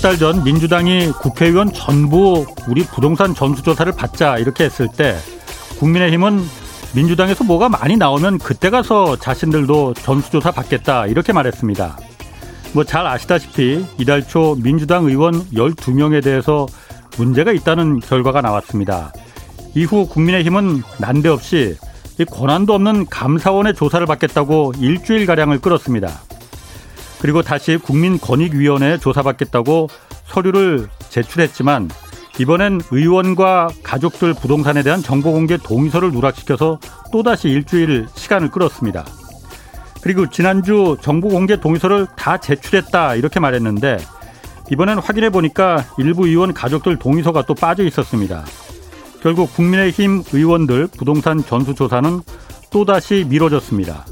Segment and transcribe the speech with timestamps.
[0.00, 5.14] 석 달 전 민주당이 국회의원 전부 우리 부동산 전수조사를 받자 이렇게 했을 때
[5.78, 6.42] 국민의힘은
[6.94, 11.98] 민주당에서 뭐가 많이 나오면 그때 가서 자신들도 전수조사 받겠다 이렇게 말했습니다.
[12.72, 16.66] 뭐 잘 아시다시피 이달 초 민주당 의원 12명에 대해서
[17.18, 19.12] 문제가 있다는 결과가 나왔습니다.
[19.74, 21.76] 이후 국민의힘은 난데없이
[22.30, 26.29] 권한도 없는 감사원의 조사를 받겠다고 일주일가량을 끌었습니다.
[27.20, 29.88] 그리고 다시 국민권익위원회에 조사받겠다고
[30.24, 31.90] 서류를 제출했지만
[32.38, 36.78] 이번엔 의원과 가족들 부동산에 대한 정보 공개 동의서를 누락시켜서
[37.12, 39.04] 또다시 일주일 시간을 끌었습니다.
[40.00, 43.98] 그리고 지난주 정보 공개 동의서를 다 제출했다 이렇게 말했는데
[44.70, 48.44] 이번엔 확인해 보니까 일부 의원 가족들 동의서가 또 빠져 있었습니다.
[49.20, 52.22] 결국 국민의힘 의원들 부동산 전수조사는
[52.70, 54.06] 또다시 미뤄졌습니다.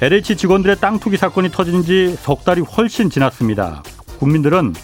[0.00, 3.82] LH 직원들의 땅 투기 사건이 터진 지 석 달이 훨씬 지났습니다.
[4.18, 4.74] 국민들은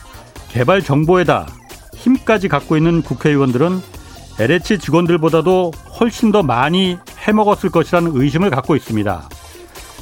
[0.48, 1.46] 개발 정보에다
[1.94, 3.80] 힘까지 갖고 있는 국회의원들은
[4.38, 9.28] LH 직원들보다도 훨씬 더 많이 해먹었을 것이라는 의심을 갖고 있습니다.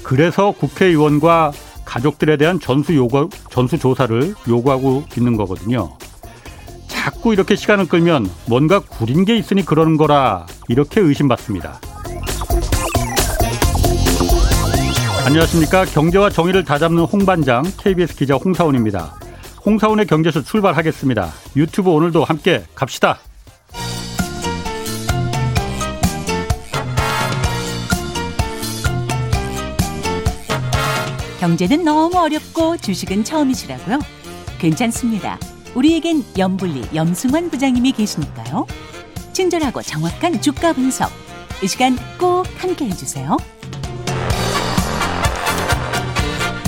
[0.05, 1.53] 그래서 국회의원과
[1.85, 5.97] 가족들에 대한 전수 요구, 전수 조사를 요구하고 있는 거거든요.
[6.87, 11.81] 자꾸 이렇게 시간을 끌면 뭔가 구린 게 있으니 그러는 거라 이렇게 의심받습니다.
[15.29, 15.85] 안녕하십니까.
[15.85, 19.15] 경제와 정의를 다잡는 홍반장 KBS 기자 홍사원입니다.
[19.67, 21.31] 홍사원의 경제수 출발하겠습니다.
[21.55, 23.19] 유튜브 오늘도 함께 갑시다.
[31.41, 33.99] 경제는 너무 어렵고 주식은 처음이시라고요?
[34.59, 35.39] 괜찮습니다.
[35.75, 38.67] 우리에겐 염불리 염승환 부장님이 계시니까요.
[39.35, 41.11] 친절하고 정확한 주가 분석.
[41.63, 43.37] 이 시간 꼭 함께 해주세요.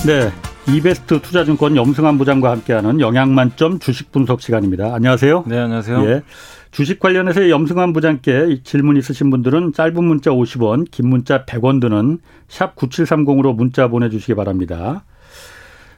[0.07, 0.31] 네.
[0.69, 4.95] 이베스트 투자증권 염승환 부장과 함께하는 영양만점 주식 분석 시간입니다.
[4.95, 5.45] 안녕하세요.
[5.47, 6.05] 네, 안녕하세요.
[6.07, 6.23] 예.
[6.71, 12.19] 주식 관련해서 염승환 부장께 질문 있으신 분들은 짧은 문자 50원, 긴 문자 100원 드는
[12.49, 15.05] 샵 9730으로 문자 보내주시기 바랍니다.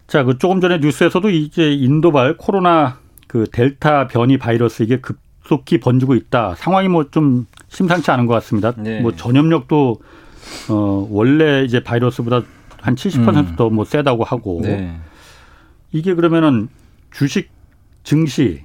[0.07, 2.99] 자, 그 조금 전에 뉴스에서도 이제 인도발 코로나
[3.29, 6.55] 그 델타 변이 바이러스 이게 급속히 번지고 있다.
[6.57, 8.73] 상황이 뭐 좀 심상치 않은 것 같습니다.
[8.77, 9.01] 네.
[9.01, 10.01] 뭐 전염력도
[10.71, 12.43] 어 원래 이제 바이러스보다
[12.83, 13.75] 한 70%더 음.
[13.77, 14.95] 뭐 세다고 하고 네.
[15.93, 16.69] 이게 그러면은
[17.13, 17.49] 주식
[18.03, 18.63] 증시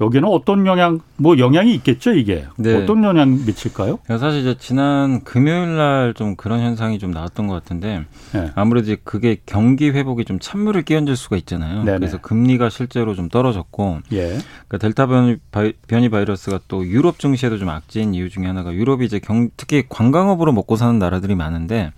[0.00, 2.44] 여기는 어떤 영향, 뭐 영향이 있겠죠, 이게.
[2.56, 2.74] 네.
[2.74, 4.00] 어떤 영향 미칠까요?
[4.08, 8.50] 사실 이제 지난 금요일 날 좀 그런 현상이 좀 나왔던 것 같은데 네.
[8.56, 11.84] 아무래도 그게 경기 회복이 좀 찬물을 끼얹을 수가 있잖아요.
[11.84, 11.98] 네네.
[11.98, 14.38] 그래서 금리가 실제로 좀 떨어졌고 예.
[14.66, 19.04] 그러니까 델타 변이, 바이, 변이 바이러스가 또 유럽 증시에도 좀 악재인 이유 중에 하나가 유럽이
[19.06, 21.92] 이제 경, 특히 관광업으로 먹고 사는 나라들이 많은데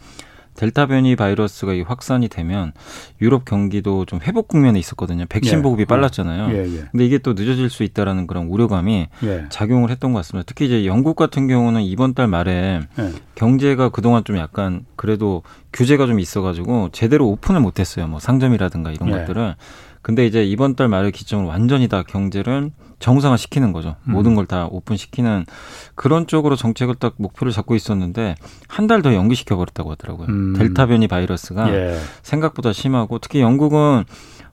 [0.55, 2.73] 델타 변이 바이러스가 확산이 되면
[3.21, 5.25] 유럽 경기도 좀 회복 국면에 있었거든요.
[5.29, 5.63] 백신 예.
[5.63, 6.55] 보급이 빨랐잖아요.
[6.55, 6.85] 예, 예.
[6.91, 9.45] 근데 이게 또 늦어질 수 있다라는 그런 우려감이 예.
[9.51, 10.45] 작용을 했던 것 같습니다.
[10.47, 13.13] 특히 이제 영국 같은 경우는 이번 달 말에 예.
[13.35, 18.07] 경제가 그동안 좀 약간 그래도 규제가 좀 있어가지고 제대로 오픈을 못했어요.
[18.07, 19.13] 뭐 상점이라든가 이런 예.
[19.13, 19.57] 것들을.
[20.05, 22.71] 근데 이제 이번 달 말을 기점으로 완전히 다 경제를
[23.01, 23.97] 정상화 시키는 거죠.
[24.07, 24.13] 음.
[24.13, 25.47] 모든 걸 다 오픈시키는
[25.95, 28.35] 그런 쪽으로 정책을 딱 목표를 잡고 있었는데
[28.69, 30.27] 한 달 더 연기시켜 버렸다고 하더라고요.
[30.29, 30.53] 음.
[30.59, 31.99] 델타 변이 바이러스가 예.
[32.23, 34.05] 생각보다 심하고 특히 영국은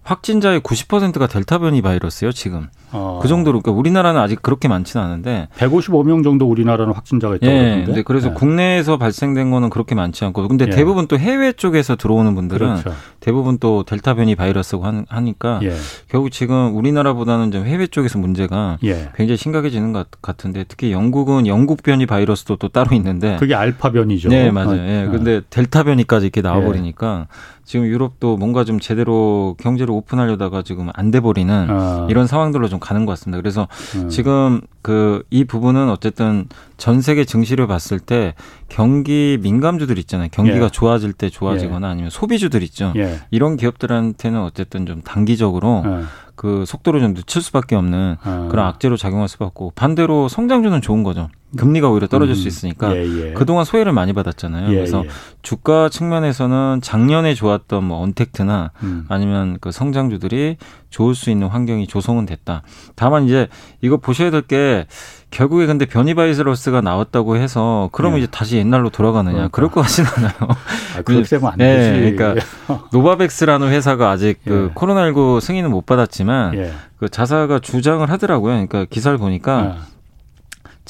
[0.04, 2.68] 확진자의 90%가 델타 변이 바이러스예요, 지금.
[2.94, 3.20] 어.
[3.22, 8.02] 그 정도로 그러니까 우리나라는 아직 그렇게 많지는 않은데 155명 정도 우리나라는 확진자가 있다고 예, 근데
[8.04, 8.34] 그래서 예.
[8.34, 10.70] 국내에서 발생된 거는 그렇게 많지 않고 근데 예.
[10.72, 12.94] 대부분 또 해외 쪽에서 들어오는 분들은 그렇죠.
[13.20, 15.74] 대부분 또 델타 변이 바이러스고 하니까 예.
[16.10, 19.10] 결국 지금 우리나라보다는 좀 해외 쪽에서 문제가 예.
[19.16, 24.30] 굉장히 심각해지는 것 같은데 특히 영국은 영국 변이 바이러스도 또 따로 있는데 그게 알파 변이죠.
[24.30, 24.82] 네, 맞아요.
[24.82, 25.06] 예.
[25.06, 25.12] 어.
[25.12, 27.28] 근데 델타 변이까지 이렇게 나와 버리니까
[27.64, 32.08] 지금 유럽도 뭔가 좀 제대로 경제를 오픈하려다가 지금 안 돼 버리는 어.
[32.10, 33.42] 이런 상황들로 좀 가는 것 같습니다.
[33.42, 34.10] 그래서 음.
[34.10, 36.48] 지금 그 이 부분은 어쨌든
[36.78, 38.34] 전 세계 증시를 봤을 때
[38.70, 40.30] 경기 민감주들 있잖아요.
[40.32, 40.70] 경기가 예.
[40.70, 41.92] 좋아질 때 좋아지거나 예.
[41.92, 42.94] 아니면 소비주들 있죠.
[42.96, 43.20] 예.
[43.30, 46.04] 이런 기업들한테는 어쨌든 좀 단기적으로 어.
[46.42, 48.48] 그 속도를 좀 늦출 수밖에 없는 어.
[48.50, 51.30] 그런 악재로 작용할 수밖에 없고 반대로 성장주는 좋은 거죠.
[51.56, 52.36] 금리가 오히려 떨어질 음.
[52.36, 53.34] 수 있으니까 예, 예.
[53.34, 54.72] 그동안 소외를 많이 받았잖아요.
[54.72, 55.10] 예, 그래서 예.
[55.44, 59.06] 주가 측면에서는 작년에 좋았던 뭐 언택트나 음.
[59.08, 60.58] 아니면 그 성장주들이
[60.90, 62.64] 좋을 수 있는 환경이 조성은 됐다.
[62.96, 63.48] 다만 이제
[63.82, 64.88] 이거 보셔야 될게
[65.32, 68.24] 결국에 근데 변이 바이러스가 나왔다고 해서 그러면 예.
[68.24, 69.56] 이제 다시 옛날로 돌아가느냐 그러니까.
[69.56, 70.34] 그럴 것 같지는 않아요.
[70.98, 72.00] 아, 그렇게 되면 안 되지.
[72.02, 72.46] 네, 그러니까
[72.92, 74.74] 노바백스라는 회사가 아직 그 예.
[74.76, 78.54] 코로나19 승인은 못 받았지만 그 자사가 주장을 하더라고요.
[78.54, 79.78] 그러니까 기사를 보니까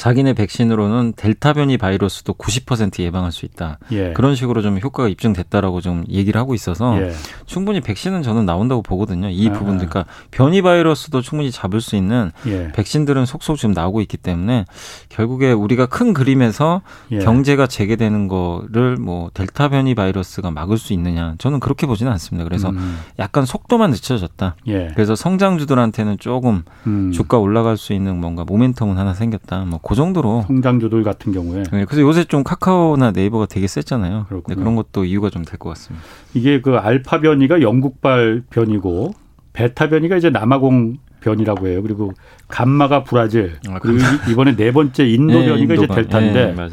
[0.01, 3.77] 자기네 백신으로는 델타 변이 바이러스도 90% 예방할 수 있다.
[3.92, 4.13] 예.
[4.13, 7.12] 그런 식으로 좀 효과가 입증됐다라고 좀 얘기를 하고 있어서 예.
[7.45, 9.30] 충분히 백신은 저는 나온다고 보거든요.
[9.30, 12.71] 이 아, 부분들 그러니까 변이 바이러스도 충분히 잡을 수 있는 예.
[12.71, 14.65] 백신들은 속속 지금 나오고 있기 때문에
[15.09, 16.81] 결국에 우리가 큰 그림에서
[17.12, 17.19] 예.
[17.19, 22.44] 경제가 재개되는 거를 뭐 델타 변이 바이러스가 막을 수 있느냐 저는 그렇게 보지는 않습니다.
[22.44, 22.98] 그래서 음.
[23.19, 24.56] 약간 속도만 늦춰졌다.
[24.65, 24.88] 예.
[24.95, 27.12] 그래서 성장주들한테는 조금 음.
[27.12, 29.65] 주가 올라갈 수 있는 뭔가 모멘텀은 하나 생겼다.
[29.65, 31.63] 뭐그 정도로 성장주들 같은 경우에.
[31.71, 34.25] 네, 그래서 요새 좀 카카오나 네이버가 되게 셌잖아요.
[34.47, 36.05] 네, 그런 것도 이유가 좀 될 것 같습니다.
[36.33, 39.13] 이게 그 알파 변이가 영국발 변이고
[39.53, 41.81] 베타 변이가 이제 남아공 변이라고 해요.
[41.83, 42.13] 그리고
[42.47, 43.57] 감마가 브라질.
[43.69, 43.99] 아, 그리고
[44.29, 46.53] 이번에 네 번째 인도 네, 변이가 인도 이제 델타인데.
[46.55, 46.67] 네,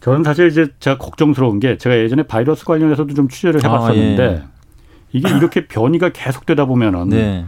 [0.00, 4.42] 저는 사실 이제 제가 걱정스러운 게 제가 예전에 바이러스 관련해서도 좀 취재를 해봤었는데 아, 예.
[5.12, 7.44] 이게 이렇게 변이가 계속되다 보면은 네.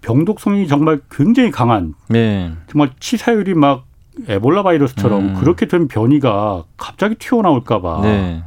[0.00, 2.52] 병독성이 정말 굉장히 강한 네.
[2.68, 3.84] 정말 치사율이 막
[4.26, 5.34] 에볼라 바이러스처럼 음.
[5.34, 8.42] 그렇게 된 변이가 갑자기 튀어나올까봐 네.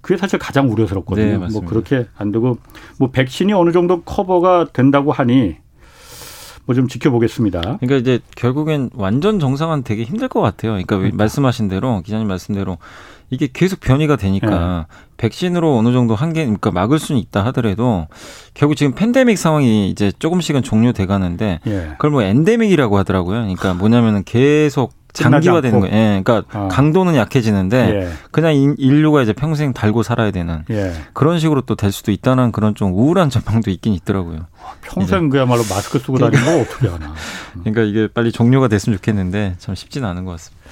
[0.00, 1.38] 그게 사실 가장 우려스럽거든요.
[1.38, 2.58] 네, 뭐 그렇게 안 되고
[2.98, 5.56] 뭐 백신이 어느 정도 커버가 된다고 하니
[6.66, 7.60] 뭐 좀 지켜보겠습니다.
[7.60, 10.72] 그러니까 이제 결국엔 완전 정상화는 되게 힘들 것 같아요.
[10.72, 11.16] 그러니까, 그러니까.
[11.16, 12.78] 말씀하신 대로 기자님 말씀대로
[13.30, 14.96] 이게 계속 변이가 되니까 네.
[15.16, 18.06] 백신으로 어느 정도 한계, 그러니까 막을 수는 있다 하더라도
[18.54, 21.88] 결국 지금 팬데믹 상황이 이제 조금씩은 종료돼 가는데 예.
[21.92, 23.38] 그걸 뭐 엔데믹이라고 하더라고요.
[23.38, 24.92] 그러니까 뭐냐면은 계속
[25.22, 25.94] 장기화 되는 거예요.
[25.94, 26.68] 예, 그러니까 어.
[26.68, 28.08] 강도는 약해지는데 예.
[28.30, 30.92] 그냥 인류가 이제 평생 달고 살아야 되는 예.
[31.12, 34.46] 그런 식으로 또 될 수도 있다는 그런 좀 우울한 전망도 있긴 있더라고요.
[34.82, 37.14] 평생 그야말로 마스크 쓰고 다니는 거 어떻게 하나.
[37.64, 40.64] 그러니까 이게 빨리 종료가 됐으면 좋겠는데 참 쉽지는 않은 것 같습니다.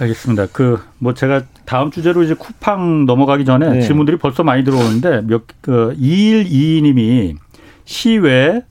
[0.00, 0.46] 알겠습니다.
[0.46, 3.80] 그 뭐 제가 다음 주제로 이제 쿠팡 넘어가기 전에 네.
[3.82, 7.36] 질문들이 벌써 많이 들어오는데 몇그 2일 2님이
[7.84, 8.62] 시외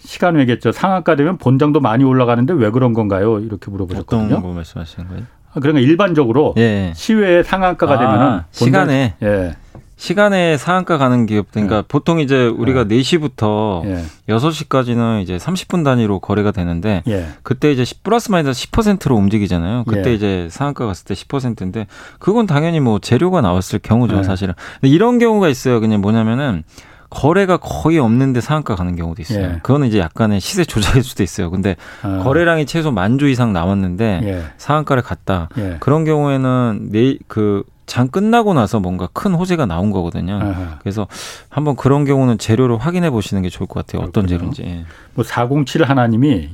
[0.00, 0.72] 시간 외겠죠.
[0.72, 3.38] 상한가 되면 본장도 많이 올라가는데 왜 그런 건가요?
[3.40, 4.26] 이렇게 물어보셨거든요.
[4.26, 5.24] 어떤 거 말씀하시는 거예요?
[5.52, 6.92] 아, 그러니까 일반적으로 예.
[6.94, 9.56] 시외 상한가가 아, 되면은 시간에 예.
[9.96, 11.88] 시간에 상한가 가는 기업 그러니까 네.
[11.88, 12.98] 보통 이제 우리가 네.
[13.00, 14.04] 4시부터 예.
[14.28, 17.26] 6시까지는 이제 30분 단위로 거래가 되는데 예.
[17.42, 19.84] 그때 이제 플러스 마이너스 10%로 움직이잖아요.
[19.88, 20.14] 그때 예.
[20.14, 21.88] 이제 상한가 갔을 때 10%인데
[22.20, 24.22] 그건 당연히 뭐 재료가 나왔을 경우죠, 네.
[24.22, 24.54] 사실은.
[24.80, 25.80] 근데 이런 경우가 있어요.
[25.80, 26.62] 그냥 뭐냐면은
[27.10, 29.44] 거래가 거의 없는데 상한가 가는 경우도 있어요.
[29.44, 29.48] 예.
[29.62, 31.50] 그거는 이제 약간의 시세 조작일 수도 있어요.
[31.50, 32.20] 근데 어.
[32.22, 34.42] 거래량이 최소 만 주 이상 나왔는데 예.
[34.58, 35.48] 상한가를 갔다.
[35.58, 35.76] 예.
[35.80, 40.34] 그런 경우에는 내그 장 끝나고 나서 뭔가 큰 호재가 나온 거거든요.
[40.42, 40.78] 아하.
[40.80, 41.08] 그래서
[41.48, 44.06] 한번 그런 경우는 재료를 확인해 보시는 게 좋을 것 같아요.
[44.06, 44.52] 어떤 그렇군요.
[44.52, 44.84] 재료인지.
[45.14, 46.50] 뭐 407 하나님이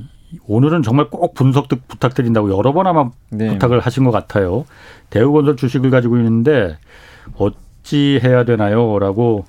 [0.47, 3.49] 오늘은 정말 꼭 분석 부탁드린다고 여러 번 아마 네.
[3.49, 4.65] 부탁을 하신 것 같아요.
[5.09, 6.77] 대우건설 주식을 가지고 있는데
[7.37, 9.45] 어찌 해야 되나요?라고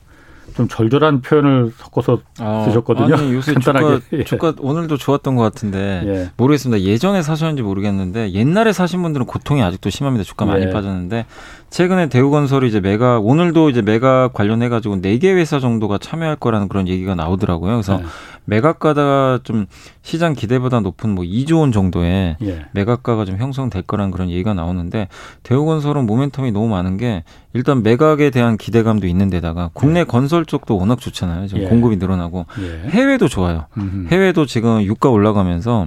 [0.54, 3.14] 좀 절절한 표현을 섞어서 아, 쓰셨거든요.
[3.14, 3.87] 아니, 요새 간단하게.
[3.87, 4.25] 주가, 예.
[4.25, 6.31] 주가 오늘도 좋았던 것 같은데 예.
[6.37, 6.82] 모르겠습니다.
[6.82, 10.25] 예전에 사셨는지 모르겠는데 옛날에 사신 분들은 고통이 아직도 심합니다.
[10.25, 10.70] 주가 많이 예.
[10.70, 11.26] 빠졌는데
[11.70, 16.68] 최근에 대우건설이 이제 매각 오늘도 이제 매각 관련해 가지고 네 개 회사 정도가 참여할 거라는
[16.68, 17.72] 그런 얘기가 나오더라고요.
[17.72, 18.04] 그래서 네.
[18.44, 19.66] 매각가가 좀
[20.02, 22.66] 시장 기대보다 높은 뭐 2조 원 정도의 예.
[22.72, 25.08] 매각가가 좀 형성될 거라는 그런 얘기가 나오는데
[25.42, 27.24] 대우건설은 모멘텀이 너무 많은 게
[27.54, 30.04] 일단 매각에 대한 기대감도 있는 데다가 국내 예.
[30.04, 31.48] 건설 쪽도 워낙 좋잖아요.
[31.48, 31.66] 지금 예.
[31.68, 32.88] 공급이 늘어나고 예.
[32.90, 33.66] 해외도 좋아요.
[33.76, 34.08] 음흠.
[34.12, 35.87] 해외도 지금 유가 올라가면서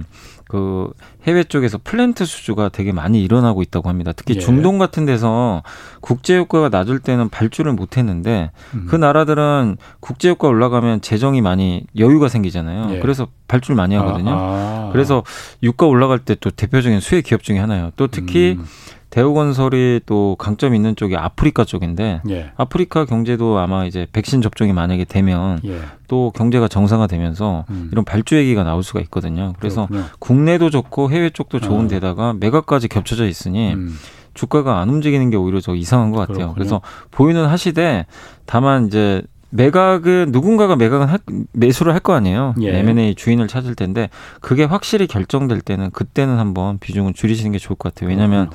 [0.50, 0.90] 그
[1.28, 4.10] 해외 쪽에서 플랜트 수주가 되게 많이 일어나고 있다고 합니다.
[4.16, 4.40] 특히 예.
[4.40, 5.62] 중동 같은 데서
[6.00, 8.86] 국제 유가가 낮을 때는 발주를 못 했는데 음.
[8.88, 12.96] 그 나라들은 국제 유가 올라가면 재정이 많이 여유가 생기잖아요.
[12.96, 12.98] 예.
[12.98, 14.30] 그래서 발주를 많이 하거든요.
[14.32, 14.88] 아, 아.
[14.92, 15.22] 그래서
[15.62, 17.92] 유가 올라갈 때 또 대표적인 수혜 기업 중에 하나예요.
[17.96, 18.64] 또 특히 음.
[19.10, 22.52] 대우건설이 또 강점 있는 쪽이 아프리카 쪽인데 예.
[22.56, 25.80] 아프리카 경제도 아마 이제 백신 접종이 만약에 되면 예.
[26.08, 27.88] 또 경제가 정상화되면서 음.
[27.92, 29.52] 이런 발주 얘기가 나올 수가 있거든요.
[29.58, 30.08] 그래서 그렇군요.
[30.20, 31.88] 국내도 좋고 해외 쪽도 좋은 어.
[31.88, 33.96] 데다가 매각까지 겹쳐져 있으니 음.
[34.34, 36.36] 주가가 안 움직이는 게 오히려 더 이상한 것 같아요.
[36.36, 36.54] 그렇군요.
[36.54, 38.06] 그래서 보이는 하시되
[38.46, 41.18] 다만 이제 매각은 누군가가 매각은 할,
[41.52, 42.54] 매수를 할 거 아니에요.
[42.62, 42.78] 예.
[42.78, 44.08] M&A 주인을 찾을 텐데
[44.40, 48.08] 그게 확실히 결정될 때는 그때는 한번 비중을 줄이시는 게 좋을 것 같아요.
[48.10, 48.50] 왜냐하면 음.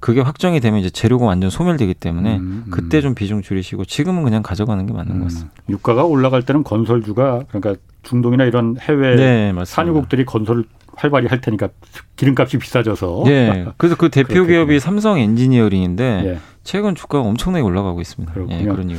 [0.00, 2.70] 그게 확정이 되면 이제 재료가 완전 소멸되기 때문에 음, 음.
[2.70, 5.18] 그때 좀 비중 줄이시고 지금은 그냥 가져가는 게 맞는 음.
[5.20, 5.54] 것 같습니다.
[5.68, 10.64] 유가가 올라갈 때는 건설주가 그러니까 중동이나 이런 해외 네, 산유국들이 건설
[10.96, 11.68] 활발히 할 테니까
[12.16, 13.22] 기름값이 비싸져서.
[13.26, 13.66] 네.
[13.76, 16.38] 그래서 그 대표 기업이 삼성 엔지니어링인데 예.
[16.62, 18.32] 최근 주가가 엄청나게 올라가고 있습니다.
[18.32, 18.58] 그렇군요.
[18.58, 18.98] 예, 그런 이유.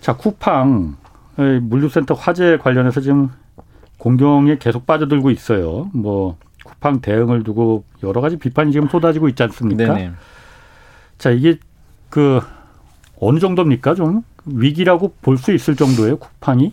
[0.00, 0.96] 자, 쿠팡
[1.62, 3.30] 물류센터 화재 관련해서 지금
[3.98, 5.90] 공경에 계속 빠져들고 있어요.
[5.92, 9.94] 뭐 쿠팡 대응을 두고 여러 가지 비판이 지금 쏟아지고 있지 않습니까?
[9.94, 10.12] 네네.
[11.20, 11.58] 자, 이게
[12.08, 12.40] 그
[13.20, 13.94] 어느 정도입니까?
[13.94, 16.72] 좀 위기라고 볼 수 있을 정도예요, 쿠팡이?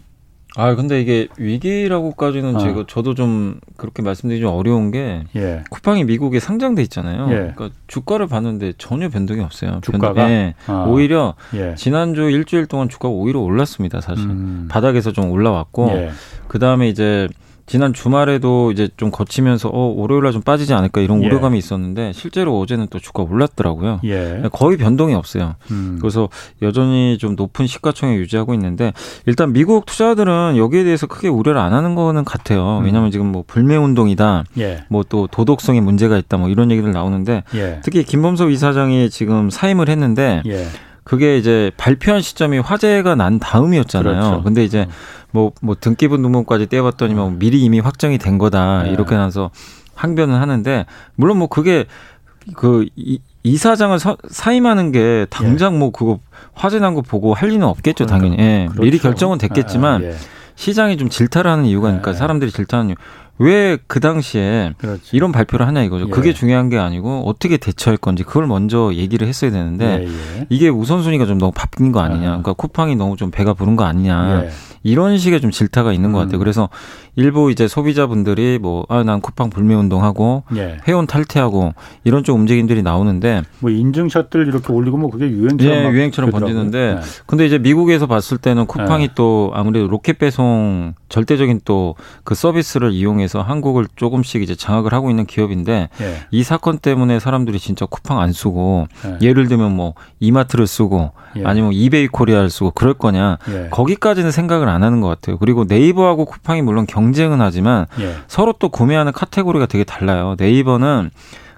[0.55, 2.59] 아 근데 이게 위기라고까지는 어.
[2.59, 5.63] 제가 저도 좀 그렇게 말씀드리기 좀 어려운 게 예.
[5.69, 7.27] 쿠팡이 미국에 상장돼 있잖아요.
[7.29, 7.35] 예.
[7.55, 9.81] 그러니까 주가를 봤는데 전혀 변동이 없어요.
[9.83, 10.55] 주가가 변동, 예.
[10.65, 10.85] 아.
[10.87, 11.75] 오히려 예.
[11.75, 14.01] 지난주 일주일 동안 주가가 오히려 올랐습니다.
[14.01, 14.67] 사실 음.
[14.71, 16.09] 바닥에서 좀 올라왔고 예.
[16.47, 17.27] 그 다음에 이제
[17.67, 21.27] 지난 주말에도 이제 좀 거치면서 어 월요일날 좀 빠지지 않을까 이런 예.
[21.27, 23.99] 우려감이 있었는데 실제로 어제는 또 주가 올랐더라고요.
[24.05, 24.43] 예.
[24.53, 25.55] 거의 변동이 없어요.
[25.69, 25.97] 음.
[25.99, 26.29] 그래서
[26.61, 28.93] 여전히 좀 높은 시가총액 유지하고 있는데
[29.25, 32.79] 일단 미국 투자들은 여기에 대해서 크게 우려를 안 하는 거는 같아요.
[32.79, 32.85] 음.
[32.85, 34.85] 왜냐하면 지금 뭐 불매 운동이다, 예.
[34.89, 37.81] 뭐또 도덕성에 문제가 있다, 뭐 이런 얘기들 나오는데 예.
[37.83, 40.41] 특히 김범석 이사장이 지금 사임을 했는데.
[41.07, 41.09] 예.
[41.09, 44.13] 그게 이제 발표한 시점이 화제가 난 다음이었잖아요.
[44.21, 44.43] 그렇죠.
[44.43, 44.91] 근데 이제 음.
[45.31, 48.83] 뭐, 뭐 등기부 등본까지 떼봤더니 뭐 미리 이미 확정이 된 거다.
[48.83, 48.91] 네.
[48.91, 49.49] 이렇게 나서
[49.95, 50.85] 항변은 하는데,
[51.15, 51.85] 물론 뭐 그게
[52.55, 55.77] 그 이, 이사장을 서, 사임하는 게 당장 예.
[55.79, 56.19] 뭐 그거
[56.53, 58.43] 화제 난 거 보고 할 리는 없겠죠, 그러니까, 당연히.
[58.43, 58.65] 예.
[58.67, 58.81] 그렇죠.
[58.81, 60.15] 미리 결정은 됐겠지만 아, 예.
[60.55, 62.15] 시장이 좀 질타를 하는 이유가 있으니까 예.
[62.15, 62.95] 사람들이 질타하는 이유.
[63.39, 65.15] 왜 그 당시에 그렇지.
[65.15, 66.07] 이런 발표를 하냐 이거죠.
[66.07, 66.09] 예.
[66.09, 70.07] 그게 중요한 게 아니고 어떻게 대처할 건지 그걸 먼저 얘기를 했어야 되는데 예,
[70.39, 70.47] 예.
[70.49, 72.25] 이게 우선순위가 좀 너무 바뀐 거 아니냐.
[72.27, 72.29] 아.
[72.29, 74.45] 그러니까 쿠팡이 너무 좀 배가 부른 거 아니냐.
[74.45, 74.49] 예.
[74.83, 76.37] 이런 식의 좀 질타가 있는 것 같아요.
[76.37, 76.39] 음.
[76.39, 76.69] 그래서
[77.17, 80.77] 일부 이제 소비자분들이 뭐, 아, 난 쿠팡 불매 운동하고 예.
[80.87, 81.73] 회원 탈퇴하고
[82.05, 87.01] 이런 쪽 움직임들이 나오는데 뭐 인증샷들 이렇게 올리고 뭐 그게 유행처럼 예, 유행처럼 번지는데 네.
[87.25, 89.13] 근데 이제 미국에서 봤을 때는 쿠팡이 네.
[89.15, 95.25] 또 아무래도 로켓 배송 절대적인 또 그 서비스를 이용해서 한국을 조금씩 이제 장악을 하고 있는
[95.25, 96.17] 기업인데 예.
[96.31, 99.17] 이 사건 때문에 사람들이 진짜 쿠팡 안 쓰고 예.
[99.25, 101.43] 예를 들면 뭐 이마트를 쓰고 예.
[101.45, 103.69] 아니면 이베이 코리아를 쓰고 그럴 거냐 예.
[103.71, 105.37] 거기까지는 생각을 안 하는 것 같아요.
[105.37, 108.15] 그리고 네이버하고 쿠팡이 물론 경 쟁은 하지만 예.
[108.27, 110.35] 서로 또 구매하는 카테고리가 되게 달라요.
[110.39, 111.09] 네이버는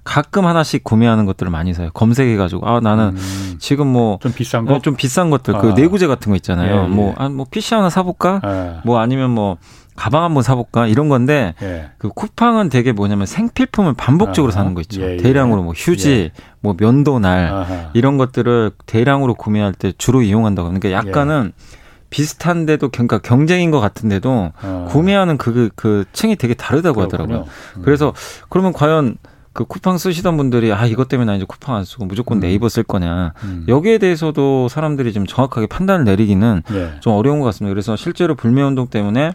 [0.04, 1.90] 가끔 하나씩 구매하는 것들을 많이 사요.
[1.94, 3.56] 검색해가지고 아 나는 음.
[3.60, 5.62] 지금 뭐 좀 비싼 거, 좀 비싼 것들 그 아.
[5.74, 6.86] 그 내구재 같은 거 있잖아요.
[6.86, 8.42] 예, 뭐뭐 아, 뭐 PC 하나 사볼까?
[8.44, 8.82] 예.
[8.86, 9.58] 뭐 아니면 뭐
[9.96, 11.90] 가방 한번 사볼까 이런 건데 예.
[11.98, 15.02] 그 쿠팡은 되게 뭐냐면 생필품을 반복적으로 아 사는 거 있죠.
[15.02, 15.18] 예, 예.
[15.18, 16.42] 대량으로 뭐 휴지, 예.
[16.62, 17.90] 뭐 면도날 아하.
[17.94, 20.70] 이런 것들을 대량으로 구매할 때 주로 이용한다고.
[20.70, 21.52] 그러니까 약간은
[22.10, 24.88] 비슷한데도 그러니까 경쟁인 것 같은데도 어.
[24.90, 27.24] 구매하는 그, 그 층이 되게 다르다고 그렇군요.
[27.24, 27.52] 하더라고요.
[27.78, 27.82] 음.
[27.84, 28.14] 그래서
[28.50, 29.18] 그러면 과연
[29.54, 32.40] 그 쿠팡 쓰시던 분들이 아 이것 때문에 나 이제 쿠팡 안 쓰고 무조건 음.
[32.40, 33.66] 네이버 쓸 거냐 음.
[33.68, 36.92] 여기에 대해서도 사람들이 좀 정확하게 판단을 내리기는 예.
[37.02, 37.74] 좀 어려운 것 같습니다.
[37.74, 39.34] 그래서 실제로 불매 운동 때문에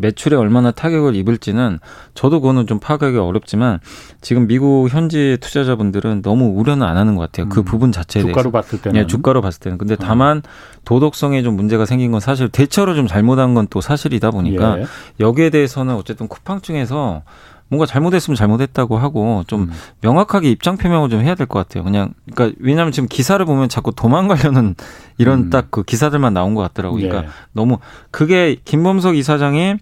[0.00, 1.80] 매출에 얼마나 타격을 입을지는
[2.14, 3.80] 저도 그거는 좀 파악하기 어렵지만
[4.20, 7.48] 지금 미국 현지 투자자분들은 너무 우려는 안 하는 것 같아요.
[7.48, 7.64] 그 음.
[7.64, 8.50] 부분 자체에 주가로 대해서.
[8.50, 9.00] 봤을 때는.
[9.00, 9.76] 예, 주가로 봤을 때는.
[9.76, 9.98] 근데 음.
[10.00, 10.42] 다만
[10.84, 14.86] 도덕성에 좀 문제가 생긴 건 사실 대처를 좀 잘못한 건 또 사실이다 보니까 예.
[15.20, 17.22] 여기에 대해서는 어쨌든 쿠팡 중에서
[17.68, 19.72] 뭔가 잘못했으면 잘못했다고 하고 좀 음.
[20.00, 21.84] 명확하게 입장 표명을 좀 해야 될 것 같아요.
[21.84, 24.74] 그냥 그러니까 왜냐하면 지금 기사를 보면 자꾸 도망가려는
[25.18, 25.50] 이런 음.
[25.50, 27.00] 딱그 기사들만 나온 것 같더라고요.
[27.00, 27.32] 그러니까 예.
[27.52, 27.78] 너무
[28.10, 29.76] 그게 김범석 이사장이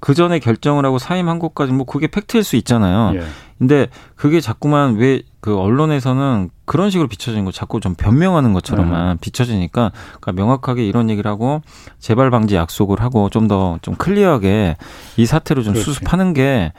[0.00, 3.16] 그 전에 결정을 하고 사임한 것까지 뭐 그게 팩트일 수 있잖아요.
[3.16, 3.24] 예.
[3.58, 9.18] 근데 그게 자꾸만 왜 그 언론에서는 그런 식으로 비춰지는 거 자꾸 좀 변명하는 것처럼만 음.
[9.20, 11.62] 비춰지니까 그러니까 명확하게 이런 얘기를 하고
[11.98, 14.76] 재발 방지 약속을 하고 좀 더좀 좀 clear하게
[15.16, 15.84] 이 사태를 좀 그렇지.
[15.84, 16.72] 수습하는 게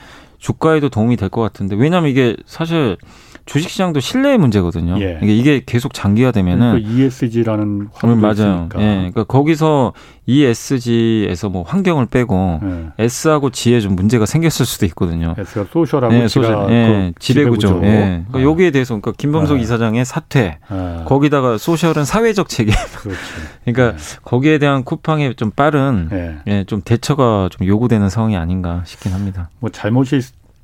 [0.44, 1.76] 주가에도 도움이 될 것 같은데.
[1.76, 2.98] 왜냐하면 이게 사실
[3.46, 5.00] 주식시장도 신뢰의 문제거든요.
[5.02, 5.20] 예.
[5.22, 8.34] 이게 계속 장기화되면은 그러니까 ESG라는 화두도 맞아요.
[8.34, 8.82] 있으니까.
[8.82, 8.96] 예.
[8.96, 9.94] 그러니까 거기서
[10.26, 13.04] ESG에서 뭐 환경을 빼고 예.
[13.04, 15.36] S하고 G에 좀 문제가 생겼을 수도 있거든요.
[15.38, 17.12] S가 소셜하고 예, 소셜, 예.
[17.14, 17.68] 그 지배구조.
[17.68, 17.86] 지배구조.
[17.86, 18.24] 예.
[18.30, 18.42] 그러니까 아.
[18.42, 19.60] 여기에 대해서 그러니까 김범석 아.
[19.60, 21.04] 이사장의 사퇴, 아.
[21.06, 22.74] 거기다가 social은 사회적 책임.
[22.98, 23.20] 그렇지.
[23.66, 24.20] 그러니까 예.
[24.24, 26.38] 거기에 대한 쿠팡의 좀 빠른 예.
[26.48, 29.50] 예, 좀 대처가 좀 요구되는 상황이 아닌가 싶긴 합니다.
[29.60, 30.22] 뭐 잘못이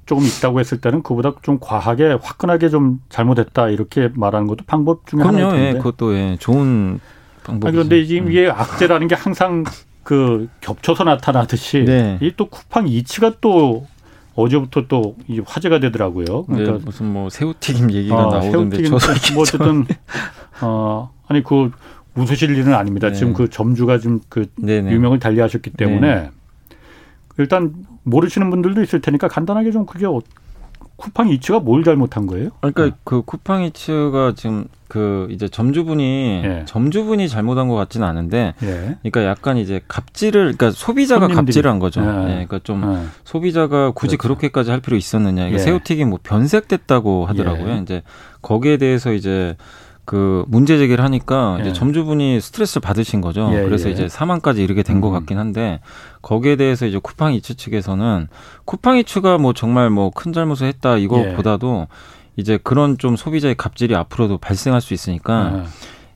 [0.10, 5.22] 조금 있다고 했을 때는 그보다 좀 과하게 화끈하게 좀 잘못했다 이렇게 말하는 것도 방법 중에
[5.22, 5.68] 하나인데.
[5.68, 7.00] 예, 그것도 예, 좋은
[7.44, 7.72] 방법이죠.
[7.72, 8.32] 그런데 지금 음.
[8.32, 9.64] 이게 악재라는 게 항상
[10.02, 12.18] 그 겹쳐서 나타나듯이 네.
[12.22, 13.86] 이또 쿠팡 이치가 또
[14.34, 16.26] 어제부터 또 화제가 되더라고요.
[16.26, 19.86] 네, 그러니까 네, 무슨 뭐 새우튀김 얘기가 어, 나오던데 새우튀김 뭐 어쨌든
[20.62, 21.70] 어 아니 그
[22.16, 23.10] 웃으실 일은 아닙니다.
[23.10, 23.14] 네.
[23.14, 26.32] 지금 그 점주가 좀그 유명을 달리하셨기 때문에 네.
[27.40, 30.20] 일단 모르시는 분들도 있을 테니까 간단하게 좀 그게 어,
[30.98, 32.50] 쿠팡 이츠가 뭘 잘못한 거예요?
[32.60, 32.92] 그러니까 네.
[33.06, 36.66] 그 쿠팡 이츠가 지금 그 이제 점주분이 예.
[36.66, 38.98] 점주분이 잘못한 것 같지는 않은데, 예.
[39.02, 41.46] 그러니까 약간 이제 갑질을 그러니까 소비자가 손님들이.
[41.46, 42.02] 갑질을 한 거죠.
[42.02, 42.06] 예.
[42.06, 42.28] 예.
[42.34, 43.06] 그러니까 좀 예.
[43.24, 44.36] 소비자가 굳이 그렇죠.
[44.40, 45.48] 그렇게까지 할 필요 있었느냐.
[45.48, 45.60] 이게 예.
[45.60, 47.78] 새우튀김 뭐 변색됐다고 하더라고요.
[47.84, 48.02] 이제
[48.42, 49.56] 거기에 대해서 이제
[50.10, 51.62] 그 문제 제기를 하니까 예.
[51.62, 53.48] 이제 점주분이 스트레스를 받으신 거죠.
[53.54, 53.94] 예, 그래서 예.
[53.94, 55.14] 이제 사망까지 이르게 된것 음.
[55.14, 55.82] 같긴 한데
[56.24, 58.28] 거기에 대해서 이제 쿠팡 이츠 측에서는
[58.66, 61.96] 쿠팡 이츠가 뭐 정말 뭐 큰 잘못을 했다 이거보다도 예.
[62.38, 65.66] 이제 그런 좀 소비자의 갑질이 앞으로도 발생할 수 있으니까 아.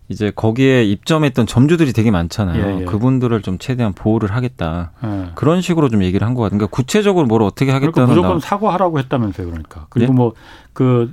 [0.09, 2.65] 이제 거기에 입점했던 점주들이 되게 많잖아요.
[2.65, 2.85] 예, 예.
[2.85, 4.91] 그분들을 좀 최대한 보호를 하겠다.
[5.03, 5.29] 예.
[5.35, 8.39] 그런 식으로 좀 얘기를 한 것 같은데 그러니까 구체적으로 뭘 어떻게 하겠다는 그러니까 무조건 나...
[8.39, 9.45] 사과하라고 했다면서요.
[9.47, 10.15] 그러니까 그리고 예?
[10.15, 11.11] 뭐그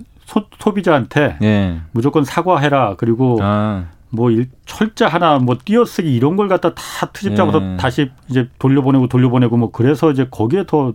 [0.58, 1.80] 소비자한테 예.
[1.92, 2.96] 무조건 사과해라.
[2.96, 3.86] 그리고 아.
[4.10, 7.76] 뭐 일, 철자 하나 뭐 띄어쓰기 이런 걸 갖다 다 트집 잡아서 예.
[7.76, 10.94] 다시 이제 돌려보내고 돌려보내고 뭐 그래서 이제 거기에 더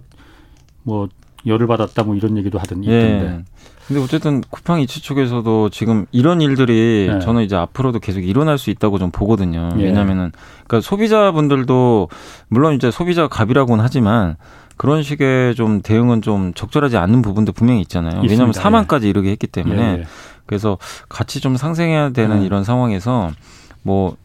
[0.86, 1.10] 뭐
[1.46, 2.98] 열을 받았다 뭐 이런 얘기도 하던 예.
[2.98, 3.44] 있던데.
[3.88, 7.20] 근데 어쨌든 쿠팡 이츠 쪽에서도 지금 이런 일들이 예.
[7.20, 9.70] 저는 이제 앞으로도 계속 일어날 수 있다고 좀 보거든요.
[9.78, 9.84] 예.
[9.84, 10.32] 왜냐면은
[10.66, 12.10] 그러니까 소비자분들도
[12.48, 14.38] 물론 이제 소비자 갑이라고는 하지만
[14.78, 18.12] 그런 식의 좀 대응은 좀 적절하지 않는 부분도 분명히 있잖아요.
[18.12, 18.32] 있습니다.
[18.32, 19.10] 왜냐하면 사망까지 예.
[19.10, 20.06] 이르게 했기 때문에 예, 예.
[20.46, 20.78] 그래서
[21.10, 22.46] 같이 좀 상생해야 되는 네.
[22.46, 23.32] 이런 상황에서
[23.82, 24.16] 뭐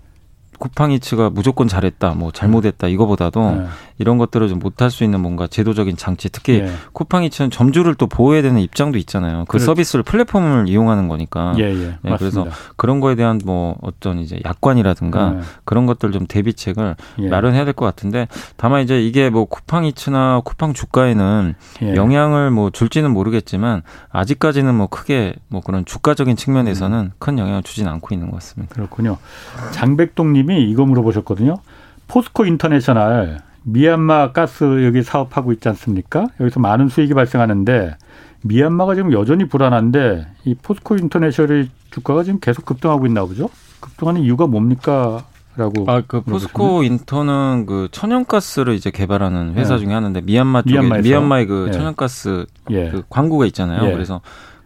[0.60, 3.66] 쿠팡이츠가 무조건 잘했다, 뭐 잘못했다 이거보다도 네.
[3.98, 6.70] 이런 것들을 좀 못할 수 있는 뭔가 제도적인 장치, 특히 네.
[6.92, 9.40] 쿠팡이츠는 점주를 또 보호해야 되는 입장도 있잖아요.
[9.48, 9.66] 그 그렇죠.
[9.66, 11.54] 서비스를 플랫폼을 이용하는 거니까.
[11.58, 11.94] 예, 예.
[12.02, 15.40] 네, 그래서 그런 거에 대한 뭐 어떤 이제 약관이라든가 네.
[15.64, 17.28] 그런 것들 좀 대비책을 예.
[17.28, 21.94] 마련해야 될 것 같은데 다만 이제 이게 뭐 쿠팡이츠나 쿠팡 주가에는 예.
[21.94, 27.12] 영향을 뭐 줄지는 모르겠지만 아직까지는 뭐 크게 뭐 그런 주가적인 측면에서는 음.
[27.18, 28.74] 큰 영향을 주지는 않고 있는 것 같습니다.
[28.74, 29.16] 그렇군요.
[29.70, 31.54] 장백동님 님이 이거 물어보셨거든요.
[32.08, 36.26] 포스코 인터내셔널 미얀마 가스 여기 사업하고 있지 않습니까?
[36.40, 37.96] 여기서 많은 수익이 발생하는데
[38.42, 43.48] 미얀마가 지금 여전히 불안한데 이 포스코 인터내셔널의 주가가 지금 계속 급등하고 있나 보죠?
[43.80, 45.24] 급등하는 이유가 뭡니까?
[45.56, 45.84] 라고.
[45.88, 49.80] 아, 그 포스코 인터는 그 천연가스를 이제 개발하는 회사 네.
[49.80, 51.02] 중에 하나인데 미얀마 쪽에 미얀마에서.
[51.02, 51.72] 미얀마의 그 예.
[51.72, 52.90] 천연가스 예.
[52.90, 53.88] 그 광구가 있잖아요.
[53.88, 53.92] 예.
[53.92, 54.20] 그래서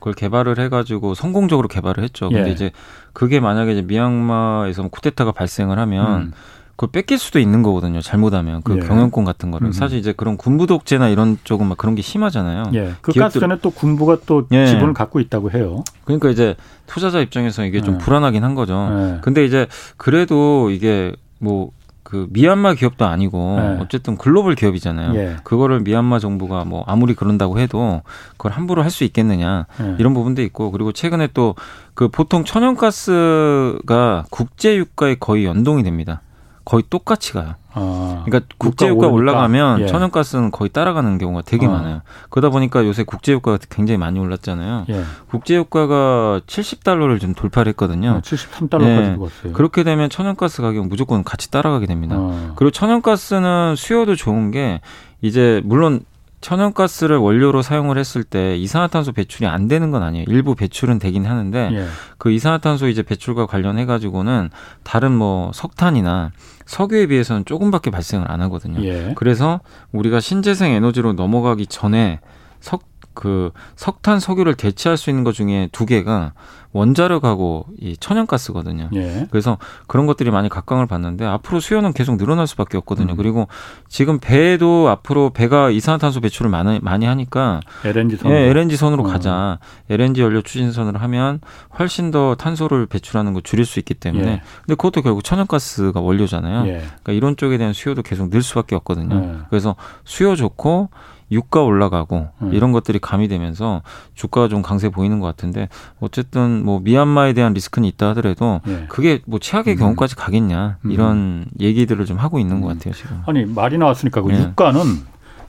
[0.05, 2.29] 그걸 개발을 해가지고 성공적으로 개발을 했죠.
[2.29, 2.53] 근데 예.
[2.53, 2.73] 이제
[3.15, 6.33] 그게 만약에 이제 미얀마에서 뭐 쿠데타가 발생을 하면 음.
[6.77, 8.03] 그걸 뺏길 수도 있는 거거든요.
[8.03, 8.81] 잘못하면 그 예.
[8.87, 9.73] 경영권 같은 거를 음.
[9.73, 12.65] 사실 이제 그런 군부 독재나 이런 쪽은 막 그런 게 심하잖아요.
[12.75, 12.93] 예.
[13.01, 13.13] 그.
[13.13, 14.67] 가스전에 또 군부가 또 예.
[14.67, 15.85] 지분을 갖고 있다고 해요.
[16.05, 16.55] 그러니까 이제
[16.87, 17.99] 투자자 입장에서 이게 좀 예.
[17.99, 18.75] 불안하긴 한 거죠.
[18.91, 19.21] 예.
[19.23, 21.71] 근데 이제 그래도 이게 뭐
[22.05, 23.79] 그 미얀마 기업도 아니고 네.
[23.81, 25.15] 어쨌든 글로벌 기업이잖아요.
[25.17, 25.37] 예.
[25.43, 29.97] 그거를 미얀마 정부가 뭐 아무리 그런다고 해도 그걸 함부로 할 수 있겠느냐 예.
[29.99, 31.55] 이런 부분도 있고 그리고 최근에 또
[31.95, 36.21] 그 보통 천연가스가 국제 유가에 거의 연동이 됩니다.
[36.65, 37.55] 거의 똑같이 가요.
[37.75, 39.87] 아, 그러니까 국제유가 올라가면 예.
[39.87, 41.71] 천연가스는 거의 따라가는 경우가 되게 아.
[41.71, 42.03] 많아요.
[42.31, 44.87] 그러다 보니까 요새 국제유가가 굉장히 많이 올랐잖아요.
[44.89, 45.03] 예.
[45.29, 48.11] 국제유가가 70달러를 좀 돌파를 했거든요.
[48.11, 49.17] 아, 73달러까지 예.
[49.17, 49.53] 갔어요.
[49.53, 52.17] 그렇게 되면 천연가스 가격 무조건 같이 따라가게 됩니다.
[52.17, 52.53] 아.
[52.57, 54.81] 그리고 천연가스는 수요도 좋은 게
[55.21, 56.05] 이제 물론
[56.45, 60.27] 천연가스를 원료로 사용을 했을 때 이산화탄소 배출이 안 되는 건 아니에요.
[60.29, 61.87] 일부 배출은 되긴 하는데 예.
[62.19, 64.51] 그 이산화탄소 이제 배출과 관련해 가지고는
[64.83, 66.33] 다른 뭐 석탄이나
[66.67, 68.85] 석유에 비해서는 조금밖에 발생을 안 하거든요.
[68.85, 69.15] 예.
[69.17, 69.61] 그래서
[69.93, 72.21] 우리가 신재생 에너지로 넘어가기 전에
[72.61, 76.35] 석 그 석탄 석유를 대체할 수 있는 것 중에 두 개가
[76.75, 78.91] 원자력하고 이 천연가스거든요.
[78.95, 79.27] 예.
[79.31, 83.15] 그래서 그런 것들이 많이 각광을 받는데 앞으로 수요는 계속 늘어날 수밖에 없거든요.
[83.15, 83.17] 음.
[83.17, 83.47] 그리고
[83.89, 89.07] 지금 배도 앞으로 배가 이산화탄소 배출을 많이 많이 하니까 LNG 선으로, 예, LNG 선으로 어.
[89.07, 89.59] 가자.
[89.89, 91.41] LNG 연료 추진선을 하면
[91.79, 94.27] 훨씬 더 탄소를 배출하는 거 줄일 수 있기 때문에.
[94.27, 94.43] 예.
[94.63, 96.67] 근데 그것도 결국 천연가스가 원료잖아요.
[96.67, 96.79] 예.
[96.79, 99.15] 그러니까 이런 쪽에 대한 수요도 계속 늘 수밖에 없거든요.
[99.15, 99.39] 예.
[99.49, 100.91] 그래서 수요 좋고
[101.35, 102.55] 유가 올라가고 음.
[102.55, 103.83] 이런 것들이 가미되면서
[104.15, 105.69] 주가가 좀 강세 보이는 것 같은데
[106.01, 108.87] 어쨌든 뭐 미얀마에 대한 리스크는 있다 하더라도 예.
[108.89, 109.79] 그게 뭐 최악의 음.
[109.79, 110.91] 경우까지 가겠냐 음.
[110.91, 112.75] 이런 얘기들을 좀 하고 있는 것 음.
[112.75, 113.23] 같아요 지금.
[113.27, 114.39] 아니 말이 나왔으니까 그 예.
[114.41, 114.81] 유가는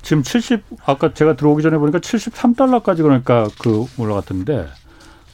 [0.01, 4.67] 지금 70 아까 제가 들어오기 전에 보니까 73달러까지 그러니까 그 올라갔던데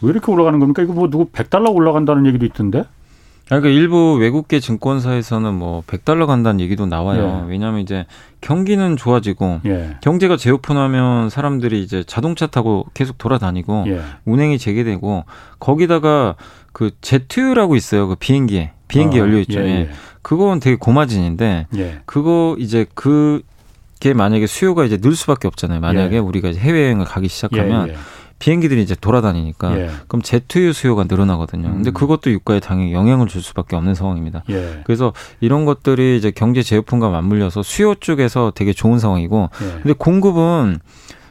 [0.02, 0.82] 왜 이렇게 올라가는 겁니까?
[0.82, 2.86] 이거 뭐 누구 100달러 올라간다는 얘기도 있던데?
[3.58, 7.44] 그러니까 일부 외국계 증권사에서는 뭐 100달러 간다는 얘기도 나와요.
[7.46, 7.52] 예.
[7.52, 8.06] 왜냐하면 이제
[8.40, 9.98] 경기는 좋아지고 예.
[10.02, 14.02] 경제가 재오픈하면 사람들이 이제 자동차 타고 계속 돌아다니고 예.
[14.24, 15.26] 운행이 재개되고
[15.60, 16.36] 거기다가
[16.72, 18.08] 그 제트유라고 있어요.
[18.08, 19.60] 그 비행기에 비행기 어, 연료 있죠.
[19.60, 19.90] 예, 예.
[20.22, 22.00] 그건 되게 고마진인데 예.
[22.06, 25.82] 그거 이제 그게 만약에 수요가 이제 늘 수밖에 없잖아요.
[25.82, 26.20] 만약에 예.
[26.20, 27.96] 우리가 해외여행을 가기 시작하면
[28.42, 29.90] 비행기들이 이제 돌아다니니까 예.
[30.08, 31.68] 그럼 제트유 수요가 늘어나거든요.
[31.68, 31.74] 음.
[31.76, 34.44] 근데 그것도 유가에 당연히 영향을 줄 수밖에 없는 상황입니다.
[34.50, 34.82] 예.
[34.84, 39.68] 그래서 이런 것들이 이제 경제 재오픈과 맞물려서 수요 쪽에서 되게 좋은 상황이고 예.
[39.84, 40.80] 근데 공급은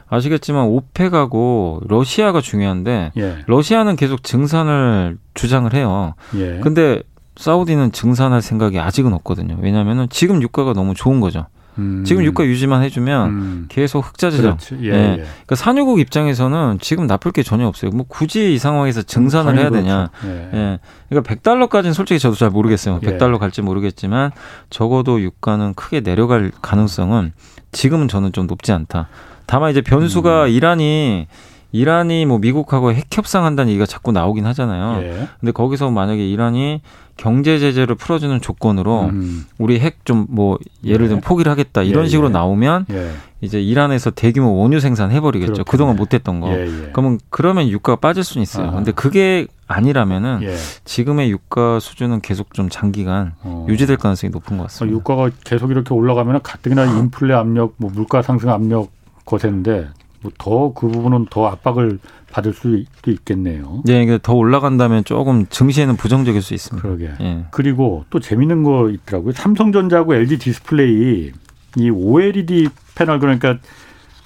[0.07, 3.37] 아시겠지만 오펙하고 러시아가 중요한데 예.
[3.45, 6.15] 러시아는 계속 증산을 주장을 해요.
[6.35, 6.59] 예.
[6.63, 7.03] 근데
[7.35, 9.57] 사우디는 증산할 생각이 아직은 없거든요.
[9.59, 11.45] 왜냐하면 지금 유가가 너무 좋은 거죠.
[11.77, 12.03] 음.
[12.05, 13.65] 지금 유가 유지만 해주면 음.
[13.69, 14.57] 계속 흑자죠.
[14.81, 14.89] 예, 예.
[14.89, 15.15] 예.
[15.15, 17.91] 그러니까 산유국 입장에서는 지금 나쁠 게 전혀 없어요.
[17.91, 20.09] 뭐 굳이 이 상황에서 증산을 해야 되냐.
[20.19, 20.35] 그렇죠.
[20.35, 20.49] 예.
[20.53, 20.79] 예.
[21.09, 22.99] 그러니까 100달러까지는 솔직히 저도 잘 모르겠어요.
[22.99, 23.37] 100달러 예.
[23.37, 24.31] 갈지 모르겠지만
[24.69, 27.33] 적어도 유가는 크게 내려갈 가능성은
[27.71, 29.07] 지금은 저는 좀 높지 않다.
[29.45, 30.49] 다만 이제 변수가 음.
[30.49, 31.27] 이란이
[31.71, 35.01] 이란이 뭐 미국하고 핵 협상한다는 얘기가 자꾸 나오긴 하잖아요.
[35.03, 35.27] 예.
[35.39, 36.81] 근데 거기서 만약에 이란이
[37.17, 39.45] 경제 제재를 풀어주는 조건으로 음.
[39.57, 41.21] 우리 핵 좀 뭐 예를 들면 예.
[41.21, 42.31] 포기를 하겠다 이런 예, 식으로 예.
[42.31, 43.11] 나오면 예.
[43.41, 45.53] 이제 이란에서 대규모 원유 생산 해버리겠죠.
[45.53, 45.71] 그렇겠네.
[45.71, 46.49] 그동안 못했던 거.
[46.93, 48.67] 그러면 그러면 유가가 빠질 수는 있어요.
[48.67, 48.71] 아.
[48.71, 50.41] 근데 그게 아니라면은
[50.85, 53.65] 지금의 유가 수준은 계속 좀 장기간 어.
[53.69, 54.95] 유지될 가능성이 높은 것 같습니다.
[54.95, 58.91] 유가가 계속 이렇게 올라가면 가뜩이나 인플레 압력, 뭐 물가 상승 압력
[59.25, 59.87] 거세인데
[60.21, 61.99] 뭐 더 그 부분은 더 압박을
[62.31, 62.77] 받을 수도
[63.11, 63.81] 있겠네요.
[63.85, 66.87] 네, 그러니까 더 올라간다면 조금 증시에는 부정적일 수 있습니다.
[66.87, 67.11] 그러게.
[67.19, 67.45] 예.
[67.51, 69.33] 그리고 또 재밌는 거 있더라고요.
[69.33, 71.31] 삼성전자하고 LG 디스플레이
[71.77, 73.57] 이 OLED 패널 그러니까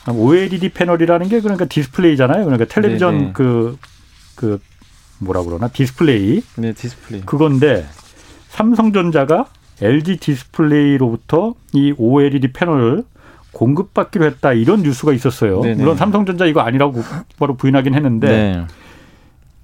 [0.07, 2.45] OLED 패널이라는 게 그러니까 디스플레이잖아요.
[2.45, 3.77] 그러니까 텔레비전 그그
[4.35, 4.59] 그
[5.19, 6.43] 뭐라 그러나 디스플레이.
[6.57, 7.21] 네, 디스플레이.
[7.25, 7.85] 그건데
[8.49, 9.45] 삼성전자가
[9.81, 13.03] LG 디스플레이로부터 이 OLED 패널을
[13.55, 15.61] 공급받기로 했다 이런 뉴스가 있었어요.
[15.61, 15.75] 네네.
[15.75, 17.01] 물론 삼성전자 이거 아니라고
[17.39, 18.65] 바로 부인하긴 했는데 네.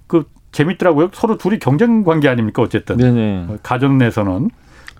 [0.07, 0.23] 그
[0.53, 1.09] 재밌더라고요.
[1.13, 3.57] 서로 둘이 경쟁 관계 아닙니까 어쨌든 네네.
[3.61, 4.49] 가전 내에서는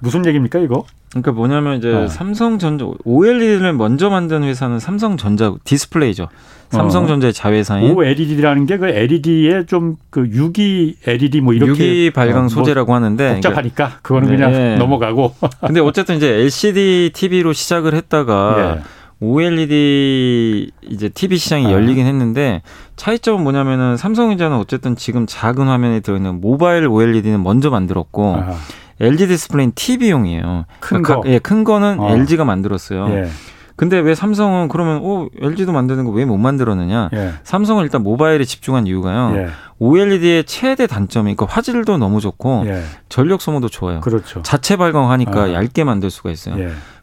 [0.02, 0.86] 무슨 얘기입니까 이거?
[1.12, 2.08] 그러니까 뭐냐면 이제 어.
[2.08, 6.30] 삼성전자 OLED를 먼저 만든 회사는 삼성전자 디스플레이죠.
[6.70, 12.42] 삼성전자의 자회사인 OLED라는 게 그 LED의 좀 그 유기 LED 뭐 이렇게 유기 발광 어,
[12.42, 14.36] 뭐 소재라고 하는데 복잡하니까 그거는 네.
[14.38, 15.36] 그냥 넘어가고.
[15.68, 18.82] 근데 어쨌든 이제 LCD TV로 시작을 했다가 네.
[19.20, 21.72] OLED 이제 TV 시장이 아.
[21.72, 22.62] 열리긴 했는데
[22.96, 28.56] 차이점은 뭐냐면은 삼성전자는 어쨌든 지금 작은 화면에 들어있는 모바일 OLED는 먼저 만들었고 아.
[29.02, 30.66] LG 디스플레이는 TV용이에요.
[30.80, 31.30] 큰 그러니까 거.
[31.30, 32.10] 예, 큰 거는 어.
[32.12, 33.08] LG가 만들었어요.
[33.10, 33.28] 예.
[33.76, 37.10] 근데 왜 삼성은 그러면 오 LG도 만드는 거 왜 못 만들었느냐?
[37.14, 37.32] 예.
[37.44, 39.34] 삼성은 일단 모바일에 집중한 이유가요.
[39.38, 39.48] 예.
[39.80, 42.84] OLED의 최대 단점이 그 화질도 너무 좋고 예.
[43.10, 44.00] 전력 소모도 좋아요.
[44.02, 44.44] 그렇죠.
[44.44, 45.54] 자체 발광하니까 아.
[45.54, 46.56] 얇게 만들 수가 있어요.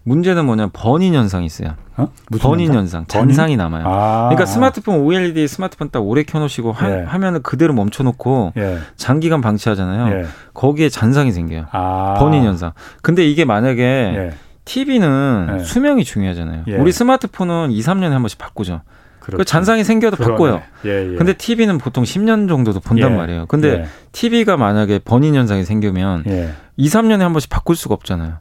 [0.08, 0.14] 예.
[0.14, 1.74] 문제는 뭐냐 번인 현상이 있어요.
[1.96, 2.08] 어?
[2.40, 3.84] 번인 현상, 잔상이 남아요.
[3.86, 4.28] 아.
[4.28, 7.02] 그러니까 스마트폰 OLED 스마트폰 딱 오래 켜놓으시고 화, 예.
[7.04, 8.78] 화 면을 그대로 멈춰놓고 예.
[8.96, 10.18] 장기간 방치하잖아요.
[10.18, 10.26] 예.
[10.54, 11.66] 거기에 잔상이 생겨요.
[11.72, 12.14] 아.
[12.18, 12.72] 번인 현상.
[13.02, 14.32] 근데 이게 만약에 예.
[14.64, 15.64] TV는 네.
[15.64, 16.64] 수명이 중요하잖아요.
[16.68, 16.76] 예.
[16.76, 18.82] 우리 스마트폰은 2, 3년에 한 번씩 바꾸죠.
[19.20, 20.32] 그 잔상이 생겨도 그러네.
[20.32, 20.62] 바꿔요.
[20.86, 21.16] 예, 예.
[21.16, 23.16] 근데 TV는 보통 10년 정도도 본단 예.
[23.16, 23.46] 말이에요.
[23.46, 23.84] 근데 예.
[24.12, 26.50] TV가 만약에 번인 현상이 생기면 예.
[26.76, 28.38] 2, 3년에 한 번씩 바꿀 수가 없잖아요.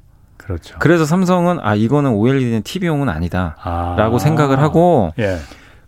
[0.47, 0.77] 그렇죠.
[0.79, 4.19] 그래서 삼성은 아 이거는 OLED는 TV용은 아니다라고 아.
[4.19, 5.37] 생각을 하고 예.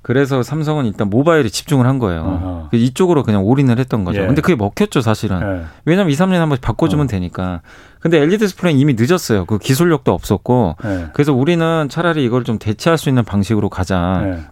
[0.01, 2.21] 그래서 삼성은 일단 모바일에 집중을 한 거예요.
[2.21, 2.69] 어허.
[2.73, 4.21] 이쪽으로 그냥 올인을 했던 거죠.
[4.21, 4.25] 예.
[4.25, 5.41] 근데 그게 먹혔죠, 사실은.
[5.41, 5.65] 예.
[5.85, 7.07] 왜냐면 2, 3년에 한 번씩 바꿔주면 어.
[7.07, 7.61] 되니까.
[7.99, 9.45] 근데 LED 디스플레이는 이미 늦었어요.
[9.45, 10.77] 그 기술력도 없었고.
[10.85, 11.07] 예.
[11.13, 14.49] 그래서 우리는 차라리 이걸 좀 대체할 수 있는 방식으로 가자.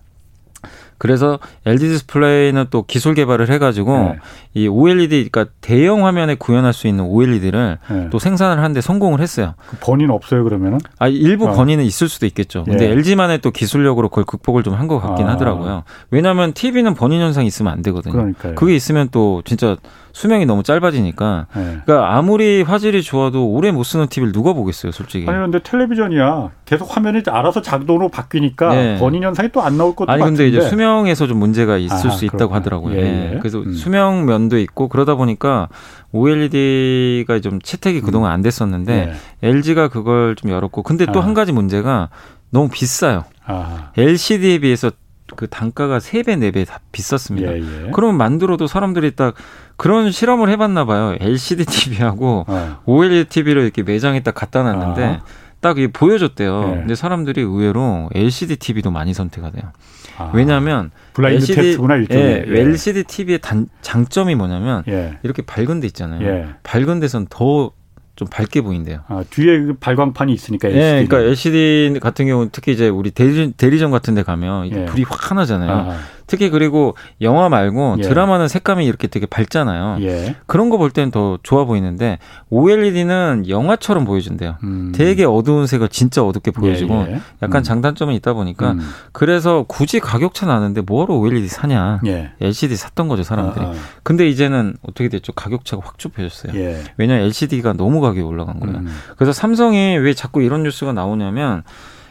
[0.97, 1.07] 예.
[1.07, 4.15] 그래서 LG 디스플레이는 또 기술 개발을 해가지고 네.
[4.55, 8.07] 이 OLED, 그러니까 대형 화면에 구현할 수 있는 OLED를 네.
[8.09, 9.53] 또 생산을 하는데 성공을 했어요.
[9.69, 10.79] 그 번인 없어요 그러면은?
[10.99, 11.51] 아 일부 어.
[11.53, 12.63] 번인은 있을 수도 있겠죠.
[12.63, 12.91] 근데 예.
[12.91, 15.31] LG만의 또 기술력으로 그걸 극복을 좀 한 것 같긴 아.
[15.33, 15.83] 하더라고요.
[16.11, 18.13] 왜냐하면 TV는 번인 현상이 있으면 안 되거든요.
[18.13, 18.55] 그러니까요.
[18.55, 19.75] 그게 있으면 또 진짜
[20.17, 21.45] 수명이 너무 짧아지니까.
[21.55, 21.77] 네.
[21.85, 25.29] 그러니까 아무리 화질이 좋아도 오래 못 쓰는 TV를 누가 보겠어요, 솔직히.
[25.29, 28.97] 아니 근데 텔레비전이야 계속 화면이 알아서 작동으로 바뀌니까 네.
[28.97, 30.57] 번인 현상이 또 안 나올 것도 아니 근데 같은데.
[30.57, 32.55] 이제 수명에서 좀 문제가 있을 아, 수 있다고 그렇구나.
[32.57, 32.95] 하더라고요.
[32.95, 33.03] 예, 예.
[33.33, 33.37] 네.
[33.39, 33.73] 그래서 음.
[33.73, 35.67] 수명 면도 있고 그러다 보니까
[36.13, 39.47] OLED가 좀 채택이 그동안 안 됐었는데 예.
[39.47, 42.09] LG가 그걸 좀 열었고 근데 또한 가지 문제가
[42.49, 43.25] 너무 비싸요.
[43.45, 43.91] 아.
[43.97, 44.89] LCD에 비해서
[45.35, 47.51] 그 단가가 세 배 네 배 다 비쌌습니다.
[47.51, 47.91] 예, 예.
[47.93, 49.33] 그러면 만들어도 사람들이 딱
[49.75, 51.15] 그런 실험을 해봤나 봐요.
[51.19, 52.79] LCD TV하고 어.
[52.85, 55.23] OLED TV를 이렇게 매장에 딱 갖다 놨는데 아.
[55.59, 56.69] 딱 이게 보여줬대요.
[56.71, 56.75] 예.
[56.79, 59.71] 근데 사람들이 의외로 LCD TV도 많이 선택하대요.
[60.17, 60.31] 아.
[60.33, 62.23] 왜냐하면 블라인드 테스트구나 일종의.
[62.23, 62.59] 예, 예.
[62.61, 65.17] LCD TV의 단, 장점이 뭐냐면 예.
[65.23, 66.25] 이렇게 밝은 데 있잖아요.
[66.27, 66.47] 예.
[66.63, 67.71] 밝은 데선 더
[68.17, 69.01] 좀 밝게 보인대요.
[69.07, 70.83] 아, 뒤에 그 발광판이 있으니까 LCD.
[70.83, 74.85] 네, 그러니까 LCD 같은 경우 특히 이제 우리 대리, 대리점 같은 데 가면 예.
[74.85, 75.71] 불이 확 하나잖아요.
[75.71, 75.97] 아하.
[76.27, 78.01] 특히 그리고 영화 말고 예.
[78.03, 79.97] 드라마는 색감이 이렇게 되게 밝잖아요.
[80.01, 80.35] 예.
[80.45, 84.57] 그런 거 볼 때는 더 좋아 보이는데 OLED는 영화처럼 보여준대요.
[84.63, 84.91] 음.
[84.93, 87.21] 되게 어두운 색을 진짜 어둡게 보여주고 예, 예.
[87.41, 87.63] 약간 음.
[87.63, 88.79] 장단점이 있다 보니까 음.
[89.11, 92.01] 그래서 굳이 가격 차 나는데 뭐하러 OLED 사냐.
[92.05, 92.31] 예.
[92.41, 93.65] LCD 샀던 거죠 사람들이.
[93.65, 93.73] 아, 아.
[94.03, 95.31] 근데 이제는 어떻게 됐죠?
[95.33, 96.53] 가격 차가 확 좁혀졌어요.
[96.59, 96.83] 예.
[96.97, 98.77] 왜냐하면 LCD가 너무 가격이 올라간 거예요.
[98.79, 98.87] 음.
[99.15, 101.63] 그래서 삼성이 왜 자꾸 이런 뉴스가 나오냐면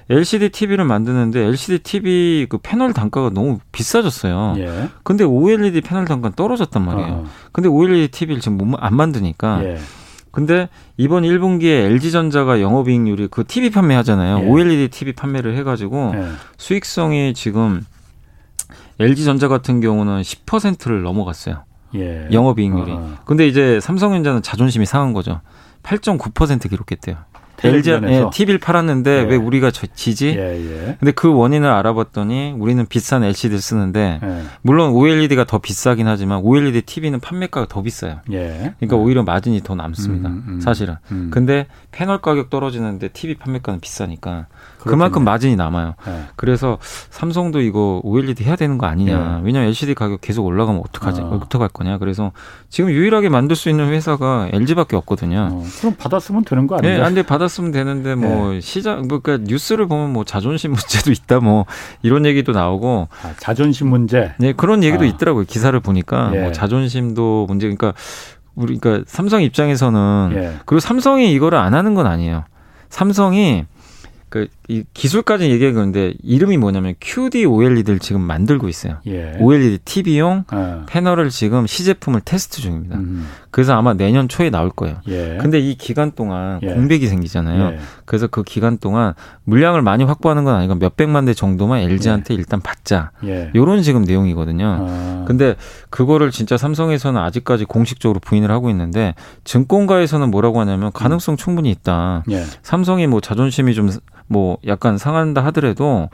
[0.08, 4.54] LCD TV를 만드는데 LCD TV 그 패널 단가가 너무 비싸졌어요.
[4.58, 4.88] 예.
[5.02, 7.12] 근데 OLED 패널 단가는 떨어졌단 말이에요.
[7.12, 7.24] 어.
[7.52, 9.64] 근데 OLED TV를 지금 못, 안 만드니까.
[9.64, 9.78] 예.
[10.30, 14.44] 근데 이번 1분기에 LG전자가 영업이익률이 그 TV 판매하잖아요.
[14.44, 14.48] 예.
[14.48, 16.28] OLED TV 판매를 해가지고 예.
[16.56, 17.84] 수익성이 지금
[19.00, 21.64] LG전자 같은 경우는 10%를 넘어갔어요.
[21.96, 22.28] 예.
[22.30, 22.92] 영업이익률이.
[22.92, 23.14] 어.
[23.24, 25.40] 근데 이제 삼성전자는 자존심이 상한 거죠.
[25.82, 27.16] 8.9% 기록했대요.
[27.62, 29.22] LG 예, TV를 팔았는데 예.
[29.22, 30.28] 왜 우리가 지지?
[30.28, 30.96] 예, 예.
[30.98, 34.42] 근데 그 원인을 알아봤더니 우리는 비싼 LCD를 쓰는데 예.
[34.62, 38.20] 물론 OLED가 더 비싸긴 하지만 OLED TV는 판매가가 더 비싸요.
[38.32, 38.74] 예.
[38.78, 40.28] 그러니까 오히려 마진이 더 남습니다.
[40.28, 40.96] 음, 음, 사실은.
[41.10, 41.30] 음.
[41.32, 44.46] 근데 패널 가격 떨어지는데 TV 판매가는 비싸니까
[44.78, 45.94] 그만큼 마진이 남아요.
[46.06, 46.22] 네.
[46.36, 46.78] 그래서
[47.10, 49.38] 삼성도 이거 OLED 해야 되는 거 아니냐.
[49.38, 49.40] 네.
[49.42, 51.22] 왜냐면 LCD 가격 계속 올라가면 어떡하지?
[51.22, 51.40] 어.
[51.42, 51.98] 어떡할 거냐.
[51.98, 52.32] 그래서
[52.68, 55.48] 지금 유일하게 만들 수 있는 회사가 LG밖에 없거든요.
[55.50, 56.98] 어, 그럼 받았으면 되는 거 아니에요?
[56.98, 58.60] 네, 안돼 받았 으면 되는데 뭐 네.
[58.60, 61.66] 시장 뭐 그러니까 뉴스를 보면 뭐 자존심 문제도 있다 뭐
[62.02, 64.32] 이런 얘기도 나오고 아, 자존심 문제.
[64.38, 65.06] 네, 그런 얘기도 아.
[65.06, 65.44] 있더라고요.
[65.44, 67.94] 기사를 보니까 뭐 자존심도 문제 그러니까
[68.54, 70.52] 우리 그러니까 삼성 입장에서는 예.
[70.64, 72.44] 그리고 삼성이 이거를 안 하는 건 아니에요.
[72.88, 73.66] 삼성이
[74.36, 78.96] 그 이 기술까지 얘기한 건데 이름이 뭐냐면 QD OLED를 지금 만들고 있어요.
[79.06, 79.36] 예.
[79.38, 80.84] OLED TV용 아.
[80.88, 82.96] 패널을 지금 시제품을 테스트 중입니다.
[82.96, 83.28] 음.
[83.52, 84.96] 그래서 아마 내년 초에 나올 거예요.
[85.06, 85.38] 예.
[85.40, 86.74] 근데 이 기간 동안 예.
[86.74, 87.74] 공백이 생기잖아요.
[87.74, 87.78] 예.
[88.06, 92.38] 그래서 그 기간 동안 물량을 많이 확보하는 건 아니고 몇 백만 대 정도만 LG한테 예.
[92.38, 93.12] 일단 받자.
[93.54, 94.66] 요런 지금 내용이거든요.
[94.80, 95.24] 아.
[95.28, 95.54] 근데
[95.90, 101.36] 그거를 진짜 삼성에서는 아직까지 공식적으로 부인을 하고 있는데 증권가에서는 뭐라고 하냐면 가능성 음.
[101.36, 102.24] 충분히 있다.
[102.32, 102.42] 예.
[102.62, 103.90] 삼성이 뭐 자존심이 좀
[104.28, 106.08] 뭐 약간 상한다 하더라도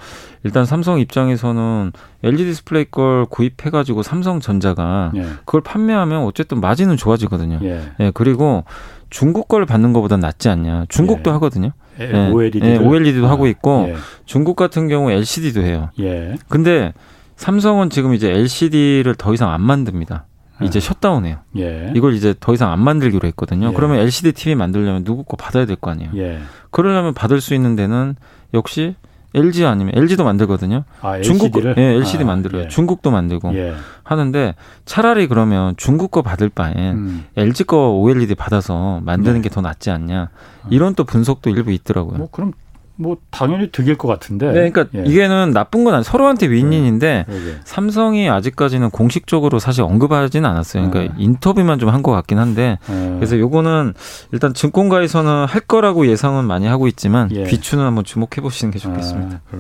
[0.45, 5.23] 일단 삼성 입장에서는 LG 디스플레이 걸 구입해가지고 삼성전자가 예.
[5.45, 7.61] 그걸 판매하면 어쨌든 마진은 좋아지거든요.
[7.63, 7.83] 예.
[8.01, 8.65] 예 그리고
[9.11, 10.87] 중국 걸 받는 것보다 낫지 않냐.
[10.89, 11.33] 중국도 예.
[11.35, 11.71] 하거든요.
[12.01, 13.97] 예, OLED도, 예, OLED도 아, 하고 있고 예.
[14.25, 15.91] 중국 같은 경우 LCD도 해요.
[16.01, 16.35] 예.
[16.49, 16.93] 근데
[17.37, 20.27] 삼성은 지금 이제 LCD를 더 이상 안 만듭니다.
[20.65, 21.37] 이제 셧다운해요.
[21.59, 21.93] 예.
[21.95, 23.69] 이걸 이제 더 이상 안 만들기로 했거든요.
[23.69, 23.73] 예.
[23.73, 26.11] 그러면 LCD TV 만들려면 누구 거 받아야 될 거 아니에요.
[26.17, 26.39] 예.
[26.71, 28.17] 그러려면 받을 수 있는 데는
[28.55, 28.95] 역시
[29.35, 30.85] LG 아니면 LG도 만들거든요.
[31.01, 32.65] 아, 중국 예, LCD 아, 만들어요.
[32.65, 32.69] 예.
[32.69, 33.75] 중국도 만들고 예.
[34.03, 37.25] 하는데 차라리 그러면 중국 거 받을 바엔 음.
[37.37, 39.49] LG 거 OLED 받아서 만드는 네.
[39.49, 40.29] 게더 낫지 않냐.
[40.69, 42.19] 이런 또 분석도 일부 있더라고요.
[42.19, 42.53] 뭐 그럼
[42.97, 44.47] 뭐 당연히 득일 것 같은데.
[44.53, 45.05] 네, 그러니까 예.
[45.05, 47.35] 이게는 나쁜 건 아니 서로한테 윈윈인데 네.
[47.35, 47.57] 네.
[47.65, 50.91] 삼성이 아직까지는 공식적으로 사실 언급하지는 않았어요.
[50.91, 51.23] 그러니까 네.
[51.23, 53.15] 인터뷰만 좀 한 것 같긴 한데 네.
[53.17, 53.95] 그래서 요거는
[54.33, 57.45] 일단 증권가에서는 할 거라고 예상은 많이 하고 있지만 예.
[57.45, 59.41] 비추는 한번 주목해 보시는 게 좋겠습니다.
[59.53, 59.57] 아,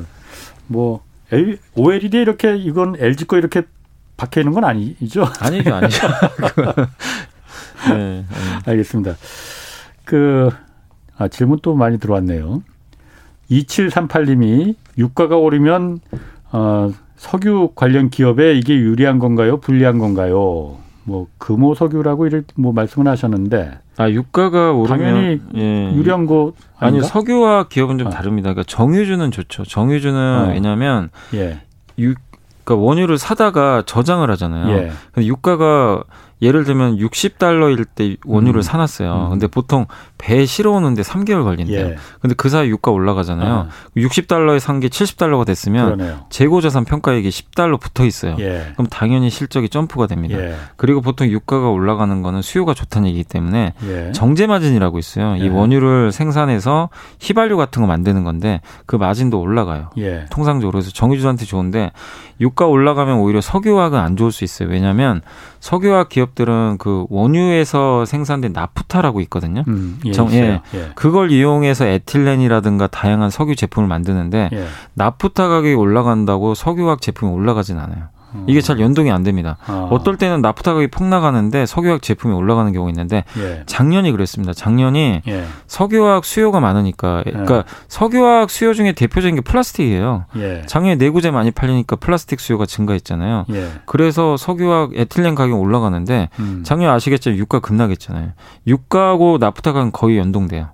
[0.66, 1.02] 뭐
[1.74, 3.62] OLED 이렇게 이건 LG 거 이렇게
[4.16, 5.26] 박혀 있는 건 아니죠?
[5.40, 6.06] 아니죠, 아니죠.
[7.88, 8.24] 네, 네.
[8.66, 9.16] 알겠습니다.
[10.04, 10.50] 그
[11.16, 12.62] 아, 질문 또 많이 들어왔네요.
[13.50, 16.00] 2738님이 유가가 오르면
[16.52, 19.58] 어, 석유 관련 기업에 이게 유리한 건가요?
[19.58, 20.78] 불리한 건가요?
[21.04, 25.94] 뭐 금호 석유라고 이렇게 뭐 말씀을 하셨는데 아 유가가 오르면 당연히 예.
[25.94, 28.10] 유리한 거 아니 석유와 기업은 좀 아.
[28.10, 28.52] 다릅니다.
[28.52, 29.64] 그러니까 정유주는 좋죠.
[29.64, 30.48] 정유주는 어.
[30.52, 31.60] 왜냐하면 예.
[31.98, 32.14] 유
[32.64, 34.76] 그러니까 원유를 사다가 저장을 하잖아요.
[34.76, 34.92] 예.
[35.12, 36.04] 근데 유가가
[36.42, 38.62] 예를 들면 60달러일 때 원유를 음.
[38.62, 39.14] 사놨어요.
[39.26, 39.30] 음.
[39.30, 39.86] 근데 보통
[40.18, 41.86] 배 실어 오는데 3개월 걸린대요.
[41.86, 41.96] 예.
[42.20, 43.54] 근데 그 사이 유가 올라가잖아요.
[43.54, 43.68] 아.
[43.96, 46.26] 60달러에 산 게 70달러가 됐으면 그러네요.
[46.28, 48.34] 재고 자산 평가액이 10달러 붙어 있어요.
[48.40, 48.72] 예.
[48.72, 50.36] 그럼 당연히 실적이 점프가 됩니다.
[50.38, 50.56] 예.
[50.76, 54.10] 그리고 보통 유가가 올라가는 거는 수요가 좋다는 얘기기 때문에 예.
[54.12, 55.36] 정제 마진이라고 있어요.
[55.36, 55.48] 이 예.
[55.48, 56.88] 원유를 생산해서
[57.20, 59.90] 휘발유 같은 거 만드는 건데 그 마진도 올라가요.
[59.98, 60.26] 예.
[60.30, 61.92] 통상적으로 그래서 정유주한테 좋은데
[62.40, 64.68] 유가 올라가면 오히려 석유화가 안 좋을 수 있어요.
[64.68, 65.20] 왜냐하면
[65.60, 69.64] 석유화 기업 들은 그 원유에서 생산된 나프타라고 있거든요.
[69.68, 70.60] 음, 예, 정, 예.
[70.74, 70.90] 예.
[70.94, 74.66] 그걸 이용해서 에틸렌이라든가 다양한 석유 제품을 만드는데 예.
[74.94, 78.08] 나프타 가격이 올라간다고 석유화학 제품이 올라가진 않아요.
[78.46, 79.56] 이게 잘 연동이 안 됩니다.
[79.66, 79.88] 아.
[79.90, 83.62] 어떨 때는 나프타 가격이 폭락하는데 석유화학 제품이 올라가는 경우가 있는데 예.
[83.66, 84.52] 작년이 그랬습니다.
[84.52, 85.44] 작년이 예.
[85.66, 87.30] 석유화학 수요가 많으니까 예.
[87.30, 90.26] 그러니까 석유화학 수요 중에 대표적인 게 플라스틱이에요.
[90.36, 90.62] 예.
[90.66, 93.46] 작년에 내구재 많이 팔리니까 플라스틱 수요가 증가했잖아요.
[93.52, 93.68] 예.
[93.86, 96.62] 그래서 석유화학 에틸렌 가격이 올라가는데 음.
[96.64, 98.30] 작년 아시겠지만 유가 급락했잖아요.
[98.66, 100.68] 유가하고 나프타 가격 거의 연동돼요.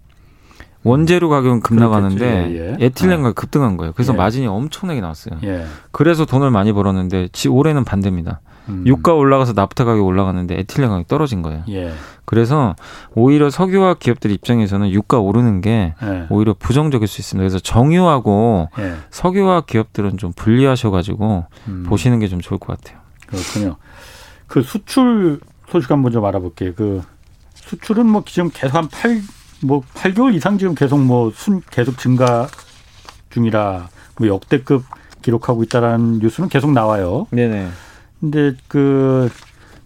[0.84, 2.84] 원재료 가격은 급나가는데 예, 예.
[2.86, 3.32] 에틸렌가 아.
[3.32, 3.92] 급등한 거예요.
[3.92, 4.16] 그래서 예.
[4.16, 5.38] 마진이 엄청나게 나왔어요.
[5.44, 5.64] 예.
[5.90, 8.40] 그래서 돈을 많이 벌었는데 올해는 반대입니다.
[8.68, 8.84] 음.
[8.86, 11.64] 유가 올라가서 나프타 가격이 올라갔는데 에틸렌 가격이 떨어진 거예요.
[11.70, 11.92] 예.
[12.24, 12.76] 그래서
[13.14, 16.26] 오히려 석유화학 기업들 입장에서는 유가 오르는 게 예.
[16.28, 17.42] 오히려 부정적일 수 있습니다.
[17.42, 18.68] 그래서 정유하고
[19.10, 21.84] 석유화학 기업들은 좀 분리하셔가지고 음.
[21.88, 22.98] 보시는 게 좀 좋을 것 같아요.
[23.26, 23.76] 그렇군요.
[24.46, 26.74] 그 수출 소식 한번 좀 알아볼게요.
[26.74, 27.02] 그
[27.54, 29.20] 수출은 뭐 지금 계속 한 8,
[29.62, 32.48] 뭐 8개월 이상 지금 계속 뭐 순 계속 증가
[33.30, 34.84] 중이라 뭐 역대급
[35.22, 37.26] 기록하고 있다라는 뉴스는 계속 나와요.
[37.30, 37.68] 네네.
[38.20, 39.28] 근데 그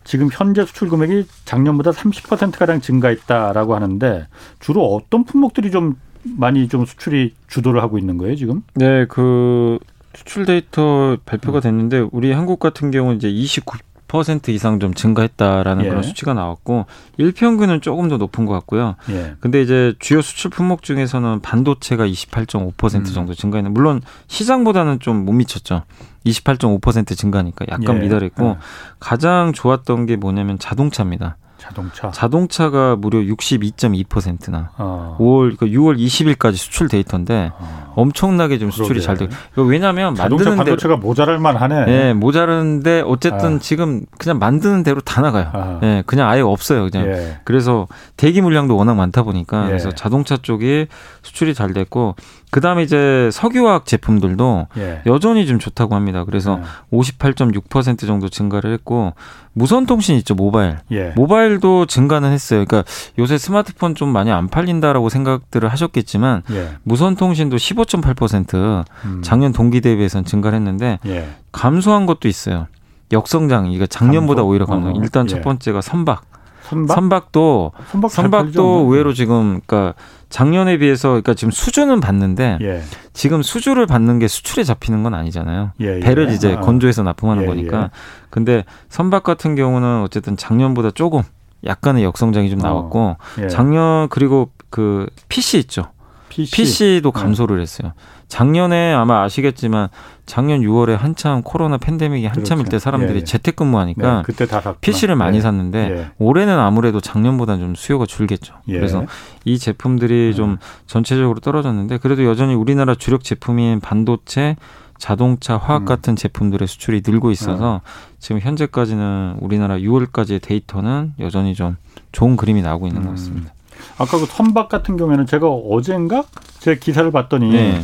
[0.04, 4.26] 지금 현재 수출 금액이 작년보다 30% 가량 증가했다라고 하는데
[4.60, 8.62] 주로 어떤 품목들이 좀 많이 좀 수출이 주도를 하고 있는 거예요, 지금?
[8.74, 9.78] 네, 그
[10.14, 13.78] 수출 데이터 발표가 됐는데 우리 한국 같은 경우는 이제 29
[14.12, 15.88] 10% 이상 좀 증가했다라는 예.
[15.88, 18.96] 그런 수치가 나왔고 일평균은 조금 더 높은 것 같고요.
[19.10, 19.34] 예.
[19.40, 23.04] 근데 이제 주요 수출 품목 중에서는 반도체가 28.5% 음.
[23.04, 25.82] 정도 증가했는 물론 시장보다는 좀 못 미쳤죠.
[26.26, 28.00] 28.5% 증가니까 약간 예.
[28.00, 28.56] 미달했고 예.
[28.98, 31.36] 가장 좋았던 게 뭐냐면 자동차입니다.
[31.58, 32.10] 자동차.
[32.10, 35.16] 자동차가 무려 62.2%나 어.
[35.20, 37.91] 5월 그러니까 6월 20일까지 수출 데이터인데 어.
[37.94, 39.02] 엄청나게 좀 수출이.
[39.02, 39.32] 잘 되고.
[39.56, 41.84] 왜냐하면 자동차 만드는 반도체가 모자랄 만하네.
[41.86, 43.58] 네, 모자르는데 어쨌든 아.
[43.58, 45.50] 지금 그냥 만드는 대로 다 나가요.
[45.52, 45.78] 아.
[45.80, 46.88] 네, 그냥 아예 없어요.
[46.90, 47.06] 그냥.
[47.08, 47.38] 예.
[47.44, 49.68] 그래서 대기 물량도 워낙 많다 보니까 예.
[49.68, 50.86] 그래서 자동차 쪽이
[51.22, 52.16] 수출이 잘 됐고
[52.50, 55.02] 그 다음에 이제 석유화학 제품들도 예.
[55.06, 56.24] 여전히 좀 좋다고 합니다.
[56.24, 56.96] 그래서 예.
[56.96, 59.14] 58.6% 정도 증가를 했고
[59.54, 60.78] 무선 통신 있죠 모바일.
[60.90, 61.12] 예.
[61.16, 62.64] 모바일도 증가는 했어요.
[62.66, 66.68] 그러니까 요새 스마트폰 좀 많이 안 팔린다라고 생각들을 하셨겠지만 예.
[66.82, 69.22] 무선 통신도 15.8% 음.
[69.22, 71.28] 작년 동기 대비해서는 증가를 했는데 예.
[71.52, 72.66] 감소한 것도 있어요.
[73.12, 74.48] 역성장 이게 작년보다 감소?
[74.48, 74.88] 오히려 감소.
[74.88, 75.40] 어, 일단 첫 예.
[75.42, 76.22] 번째가 선박.
[76.62, 76.94] 선박?
[76.94, 79.94] 선박도 선박 선박도 의외로 지금 그러니까
[80.30, 82.82] 작년에 비해서 그러니까 지금 수주는 받는데 예.
[83.12, 85.72] 지금 수주를 받는 게 수출에 잡히는 건 아니잖아요.
[85.82, 86.00] 예, 예.
[86.00, 86.60] 배를 이제 아.
[86.60, 87.82] 건조해서 납품하는 예, 거니까.
[87.82, 87.90] 예.
[88.30, 91.22] 근데 선박 같은 경우는 어쨌든 작년보다 조금
[91.64, 92.62] 약간의 역성장이 좀 어.
[92.62, 95.91] 나왔고 어, 작년 그리고 그 PC 있죠.
[96.32, 96.56] PC.
[96.56, 97.92] PC도 감소를 했어요.
[98.28, 99.88] 작년에 아마 아시겠지만
[100.24, 102.70] 작년 6월에 한참 코로나 팬데믹이 한참일 그렇죠.
[102.70, 103.24] 때 사람들이 예, 예.
[103.24, 105.40] 재택근무하니까 네, 그때 다 PC를 많이 예.
[105.42, 106.10] 샀는데 예.
[106.18, 108.54] 올해는 아무래도 작년보다 좀 수요가 줄겠죠.
[108.68, 108.72] 예.
[108.72, 109.04] 그래서
[109.44, 110.32] 이 제품들이 예.
[110.32, 114.56] 좀 전체적으로 떨어졌는데 그래도 여전히 우리나라 주력 제품인 반도체
[114.96, 115.84] 자동차, 화학 음.
[115.84, 117.80] 같은 제품들의 수출이 늘고 있어서
[118.20, 121.76] 지금 현재까지는 우리나라 6월까지의 데이터는 여전히 좀
[122.12, 123.06] 좋은 그림이 나오고 있는 음.
[123.06, 123.52] 것 같습니다.
[123.98, 126.24] 아까 그 선박 같은 경우에는 제가 어젠가
[126.58, 127.82] 제 기사를 봤더니 네.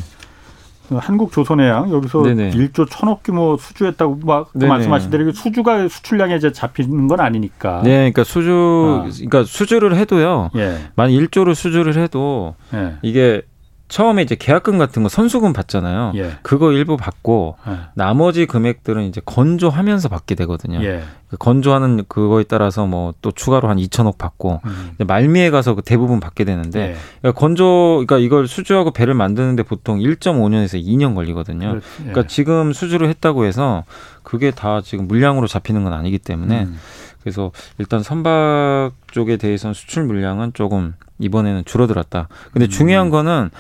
[0.88, 2.50] 그 한국 조선해양 여기서 네네.
[2.52, 7.82] 1조 천억 규모 수주했다고 막 말씀하신 대로 수주가 수출량에 이제 잡히는 건 아니니까.
[7.84, 9.10] 네, 그러니까 수주, 아.
[9.10, 10.50] 그러니까 수주를 해도요.
[10.56, 10.78] 예.
[10.94, 12.94] 만 1조를 수주를 해도 예.
[13.02, 13.42] 이게
[13.88, 16.12] 처음에 이제 계약금 같은 거 선수금 받잖아요.
[16.16, 16.32] 예.
[16.42, 17.78] 그거 일부 받고 예.
[17.94, 20.82] 나머지 금액들은 이제 건조하면서 받게 되거든요.
[20.82, 21.02] 예.
[21.28, 24.94] 그 건조하는 그거에 따라서 뭐 또 추가로 한 2천억 받고 음.
[25.06, 26.96] 말미에 가서 그 대부분 받게 되는데 예.
[27.20, 31.68] 그러니까 건조 그러니까 이걸 수주하고 배를 만드는데 보통 1.5년에서 2년 걸리거든요.
[31.68, 32.10] 그렇, 예.
[32.10, 33.84] 그러니까 지금 수주를 했다고 해서
[34.22, 36.78] 그게 다 지금 물량으로 잡히는 건 아니기 때문에 음.
[37.22, 42.28] 그래서 일단 선박 쪽에 대해서는 수출 물량은 조금 이번에는 줄어들었다.
[42.52, 42.70] 근데 음.
[42.70, 43.50] 중요한 거는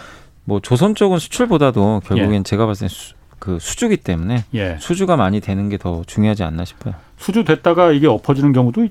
[0.44, 2.42] 뭐 조선 쪽은 수출보다도 결국엔 예.
[2.42, 4.76] 제가 봤을 때 수, 그 수주기 때문에 예.
[4.80, 6.94] 수주가 많이 되는 게 더 중요하지 않나 싶어요.
[7.18, 8.86] 수주 됐다가 이게 엎어지는 경우도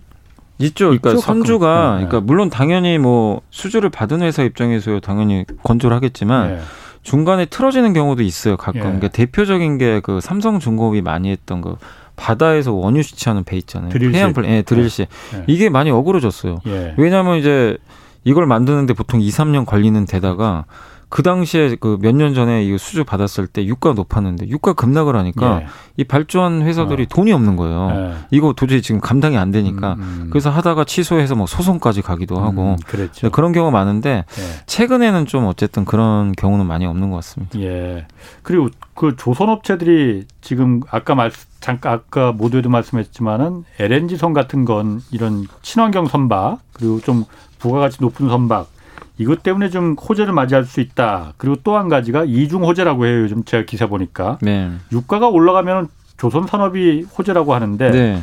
[0.60, 0.86] 있죠.
[0.86, 2.06] 그러니까 있죠, 선주가 네.
[2.06, 6.60] 그러니까 물론 당연히 뭐 수주를 받은 회사 입장에서 당연히 건조를 하겠지만 예.
[7.03, 8.58] 중간에 틀어지는 경우도 있어요.
[8.58, 8.80] 가끔.
[8.80, 8.84] 예.
[8.84, 11.75] 그러니까 대표적인 게 그 삼성중공업이 많이 했던 그
[12.15, 13.89] 바다에서 원유 시치하는 배 있잖아요.
[13.91, 14.15] 드릴실.
[14.15, 15.08] 해안플, 예, 드릴실.
[15.36, 15.43] 예.
[15.47, 16.60] 이게 많이 어그러졌어요.
[16.67, 16.93] 예.
[16.97, 17.77] 왜냐하면 이제
[18.27, 20.65] 이걸 만드는데 보통 2, 3년 걸리는 데다가
[21.10, 25.62] 그 당시에 그 몇 년 전에 이 수주 받았을 때 유가 높았는데 유가 급락을 하니까
[25.62, 25.67] 예.
[25.96, 27.06] 이 발주한 회사들이 어.
[27.10, 27.89] 돈이 없는 거예요.
[27.93, 28.13] 예.
[28.32, 30.28] 이거 도저히 지금 감당이 안 되니까 음, 음.
[30.30, 34.43] 그래서 하다가 취소해서 뭐 소송까지 가기도 음, 하고 음, 그런 경우가 많은데 예.
[34.65, 37.58] 최근에는 좀 어쨌든 그런 경우는 많이 없는 것 같습니다.
[37.62, 38.06] 예.
[38.43, 45.46] 그리고 그 조선 업체들이 지금 아까 말 잠깐 아까 모두에도 말씀했지만은 LNG선 같은 건 이런
[45.62, 47.24] 친환경 선박 그리고 좀
[47.60, 48.67] 부가가치 높은 선박
[49.17, 51.34] 이것 때문에 좀 호재를 맞이할 수 있다.
[51.38, 53.21] 그리고 또 한 가지가 이중 호재라고 해요.
[53.21, 54.71] 요즘 제가 기사 보니까 네.
[54.91, 58.21] 유가가 올라가면 조선 산업이 호재라고 하는데 네.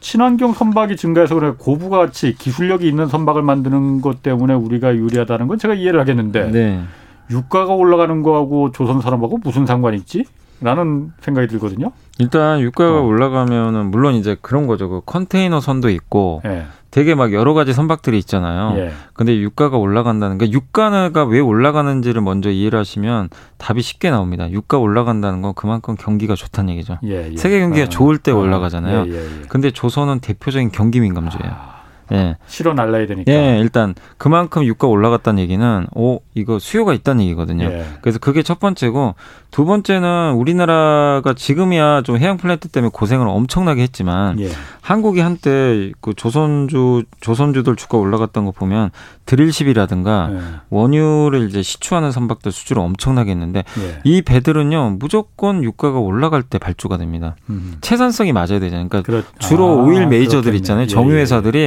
[0.00, 5.58] 친환경 선박이 증가해서 그래 고부가 가치 기술력이 있는 선박을 만드는 것 때문에 우리가 유리하다는 건
[5.58, 6.82] 제가 이해를 하겠는데 네.
[7.30, 10.24] 유가가 올라가는 거하고 조선 산업하고 무슨 상관이 있지?
[10.60, 11.92] 라는 생각이 들거든요.
[12.18, 13.02] 일단 유가가 어.
[13.02, 14.88] 올라가면은 물론 이제 그런 거죠.
[14.88, 16.64] 그 컨테이너 선도 있고 네.
[16.90, 18.78] 되게 막 여러 가지 선박들이 있잖아요.
[18.78, 18.92] 예.
[19.12, 24.50] 근데 유가가 올라간다는 게 유가가 왜 올라가는지를 먼저 이해를 하시면 답이 쉽게 나옵니다.
[24.50, 26.98] 유가 올라간다는 건 그만큼 경기가 좋다는 얘기죠.
[27.04, 27.36] 예, 예.
[27.36, 29.04] 세계 경기가 아, 좋을 때 아, 올라가잖아요.
[29.06, 29.42] 예, 예, 예.
[29.48, 31.52] 근데 조선은 대표적인 경기 민감주예요.
[31.52, 31.77] 아.
[32.12, 32.36] 예.
[32.46, 33.30] 실어 날라야 되니까.
[33.32, 37.64] 예, 일단 그만큼 유가 올라갔다는 얘기는 오 이거 수요가 있다는 얘기거든요.
[37.66, 37.84] 예.
[38.00, 39.14] 그래서 그게 첫 번째고
[39.50, 44.48] 두 번째는 우리나라가 지금이야 좀 해양 플랜트 때문에 고생을 엄청나게 했지만 예.
[44.80, 48.90] 한국이 한때 그 조선주 조선주들 주가 올라갔던 거 보면
[49.26, 50.38] 드릴십이라든가 예.
[50.70, 54.00] 원유를 이제 시추하는 선박들 수주를 엄청나게 했는데 예.
[54.04, 57.36] 이 배들은요 무조건 유가가 올라갈 때 발주가 됩니다.
[57.50, 57.76] 음.
[57.80, 58.88] 채산성이 맞아야 되잖아요.
[58.88, 59.22] 그러니까 그렇...
[59.38, 60.86] 주로 아, 오일 메이저들 있잖아요.
[60.86, 61.58] 정유 회사들이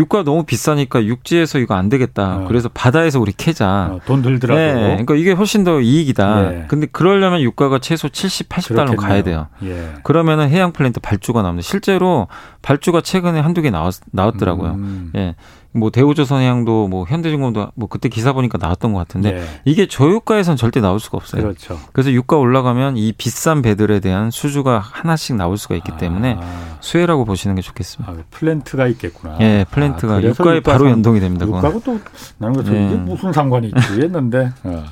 [0.00, 2.38] 유가 너무 비싸니까 육지에서 이거 안 되겠다.
[2.38, 2.44] 어.
[2.48, 3.90] 그래서 바다에서 우리 캐자.
[3.92, 4.58] 어, 돈 들더라도.
[4.58, 6.54] 네, 그러니까 이게 훨씬 더 이익이다.
[6.54, 6.64] 예.
[6.68, 9.48] 근데 그러려면 유가가 최소 70, 80달러 가야 돼요.
[9.62, 9.94] 예.
[10.02, 11.66] 그러면은 해양 플랜트 발주가 나옵니다.
[11.68, 12.28] 실제로
[12.62, 14.70] 발주가 최근에 한두 개 나왔, 나왔더라고요.
[14.72, 15.12] 음.
[15.16, 15.34] 예.
[15.72, 19.44] 뭐 대우조선해양도 뭐 현대중공도 뭐 그때 기사 보니까 나왔던 것 같은데 네.
[19.64, 21.42] 이게 저유가에선 절대 나올 수가 없어요.
[21.42, 21.78] 그렇죠.
[21.92, 26.76] 그래서 유가 올라가면 이 비싼 배들에 대한 수주가 하나씩 나올 수가 있기 때문에 아.
[26.80, 28.12] 수혜라고 보시는 게 좋겠습니다.
[28.12, 29.36] 아, 플랜트가 있겠구나.
[29.40, 31.46] 예, 플랜트가 아, 유가에 유가 바로 연동이 됩니다.
[31.46, 32.00] 유가하고 또
[32.38, 32.86] 나는 것처 네.
[32.88, 34.84] 이게 무슨 상관이 있지 했는데 어,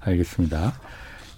[0.00, 0.72] 알겠습니다.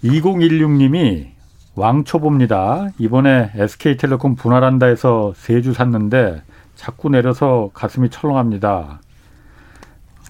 [0.03, 1.27] 2016님이
[1.75, 2.89] 왕초보입니다.
[2.97, 6.41] 이번에 SK텔레콤 분할한다 해서 세 주 샀는데
[6.81, 9.01] 자꾸 내려서 가슴이 철렁합니다.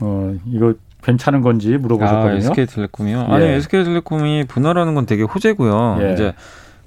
[0.01, 2.33] 어, 이거 괜찮은 건지 물어보셨거든요.
[2.33, 3.19] 아, SK텔레콤이요?
[3.29, 3.33] 예.
[3.33, 5.99] 아니, SK텔레콤이 분할하는 건 되게 호재고요.
[6.01, 6.11] 예.
[6.11, 6.33] 이제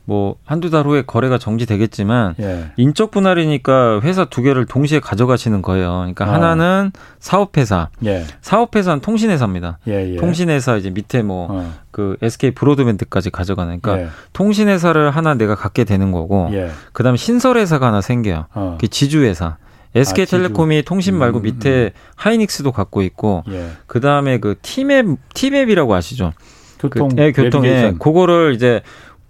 [0.06, 2.66] 뭐 한두 달 후에 거래가 정지되겠지만 예.
[2.76, 5.98] 인적 분할이니까 회사 두 개를 동시에 가져가시는 거예요.
[5.98, 6.32] 그러니까 어.
[6.32, 8.24] 하나는 사업회사, 예.
[8.42, 9.78] 사업회사는 통신회사입니다.
[9.86, 10.14] 예예.
[10.14, 10.16] 예.
[10.16, 11.72] 통신회사 이제 밑에 뭐그 어.
[11.90, 14.10] 그 SK 브로드밴드까지 가져가는 그러니까 예.
[14.34, 16.70] 통신회사를 하나 내가 갖게 되는 거고 예.
[16.92, 18.46] 그다음 에 신설회사가 하나 생겨요.
[18.54, 18.78] 어.
[18.80, 19.56] 그 지주회사.
[19.96, 21.90] SK텔레콤이 아, 통신 말고 음, 밑에 음.
[22.16, 23.68] 하이닉스도 갖고 있고 예.
[23.86, 26.32] 그다음에 그 티맵 티맵이라고 아시죠?
[26.78, 28.82] 교통 그, 예, 교통에 그거를 이제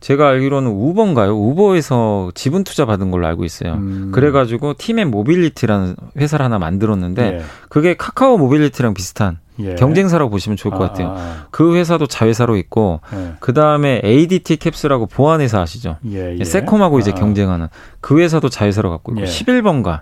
[0.05, 1.35] 제가 알기로는 우버인가요?
[1.35, 3.73] 우버에서 지분 투자 받은 걸로 알고 있어요.
[3.73, 4.11] 음.
[4.13, 7.41] 그래가지고 티맵 모빌리티라는 회사를 하나 만들었는데 예.
[7.71, 9.77] 그게 카카오 모빌리티랑 비슷한 예.
[9.77, 10.89] 경쟁사라고 보시면 좋을 것 아.
[10.89, 11.17] 같아요.
[11.51, 13.33] 그 회사도 자회사로 있고 예.
[13.41, 15.97] 그 다음에 ADT 캡스라고 보안회사 아시죠?
[16.11, 16.45] 예, 예.
[16.45, 17.15] 세콤하고 이제 아.
[17.15, 17.69] 경쟁하는
[18.03, 20.01] 그 회사도 자회사로 갖고 있고 11번가 예.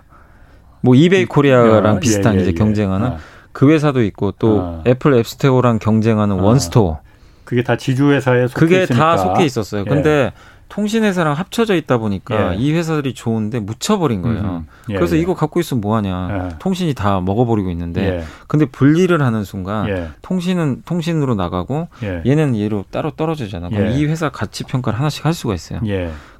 [0.81, 3.17] 뭐 이베이 코리아랑 비슷한 이제 경쟁하는 아.
[3.53, 4.83] 그 회사도 있고 또 아.
[4.85, 6.43] 애플 앱스토어랑 경쟁하는 아.
[6.43, 6.99] 원스토어
[7.45, 9.05] 그게 다 지주회사에 속해 그게 있으니까.
[9.05, 9.81] 다 속해 있었어요.
[9.81, 9.89] 예.
[9.89, 10.31] 근데
[10.69, 12.57] 통신회사랑 합쳐져 있다 보니까 예.
[12.57, 14.65] 이 회사들이 좋은데 묻혀버린 거예요.
[14.89, 15.19] 예, 그래서 예.
[15.19, 16.29] 이거 갖고 있으면 뭐하냐.
[16.31, 16.55] 예.
[16.57, 18.01] 통신이 다 먹어버리고 있는데.
[18.03, 18.23] 예.
[18.47, 20.07] 근데 분리를 하는 순간 예.
[20.23, 21.89] 통신은 통신으로 나가고
[22.25, 23.69] 얘는 얘로 따로 떨어지잖아.
[23.69, 25.79] 그럼 이 회사 가치 평가를 하나씩 할 수가 있어요.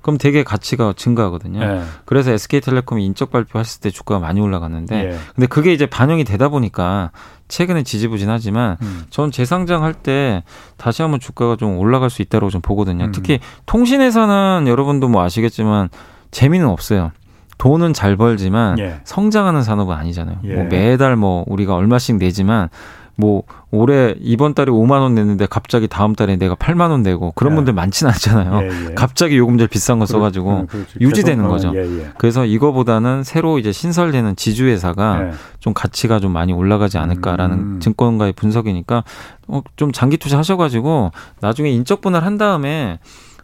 [0.03, 1.81] 그럼 되게 가치가 증가하거든요.
[2.05, 7.09] 그래서 SK텔레콤이 인적 발표했을 때 주가가 많이 올라갔는데 근데 그게 이제 반영이 되다 보니까
[7.47, 9.03] 최근에 지지부진하지만 음.
[9.09, 10.43] 전 재상장할 때
[10.77, 13.05] 다시 한번 주가가 좀 올라갈 수 있다고 좀 보거든요.
[13.05, 13.11] 음.
[13.11, 15.89] 특히 통신회사는 여러분도 뭐 아시겠지만
[16.31, 17.11] 재미는 없어요.
[17.59, 18.99] 돈은 잘 벌지만 예.
[19.03, 20.37] 성장하는 산업은 아니잖아요.
[20.41, 20.55] 뭐 예.
[20.55, 22.69] 뭐 매달 뭐 우리가 얼마씩 내지만
[23.15, 27.53] 뭐 올해 이번 달에 5만 원 냈는데 갑자기 다음 달에 내가 8만 원 내고 그런
[27.53, 27.55] 예.
[27.57, 28.61] 분들 많지는 않잖아요.
[28.63, 28.93] 예, 예.
[28.95, 31.69] 갑자기 요금 제일 비싼 거 써가지고 음, 유지되는 거죠.
[31.69, 32.09] 어, 예, 예.
[32.17, 37.79] 그래서 이거보다는 새로 이제 신설되는 지주회사가 좀 가치가 좀 많이 올라가지 않을까라는 음.
[37.79, 39.03] 증권가의 분석이니까
[39.47, 42.99] 어, 좀 장기 투자 하셔가지고 나중에 인적 분할 한 다음에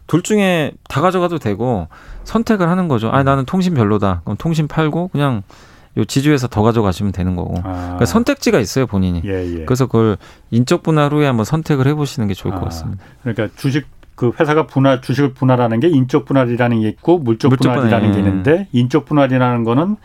[0.08, 1.86] 둘 중에 다 가져가도 되고
[2.24, 3.10] 선택을 하는 거죠.
[3.10, 4.22] 아 나는 통신 별로다.
[4.24, 5.42] 그럼 통신 팔고 그냥
[6.00, 7.82] 요 지주에서 더 가져가시면 되는 거고 아.
[7.82, 9.22] 그러니까 선택지가 있어요 본인이.
[9.24, 9.64] 예, 예.
[9.64, 10.16] 그래서 그걸
[10.50, 12.58] 인적 분할 후에 한번 선택을 해보시는 게 좋을 아.
[12.58, 13.04] 것 같습니다.
[13.22, 18.08] 그러니까 주식 그 회사가 분할 주식을 분할하는 게 인적 분할이라는 게 있고 물적, 물적 분할이라는
[18.08, 18.12] 분할.
[18.12, 19.96] 게 있는데 인적 분할이라는 거는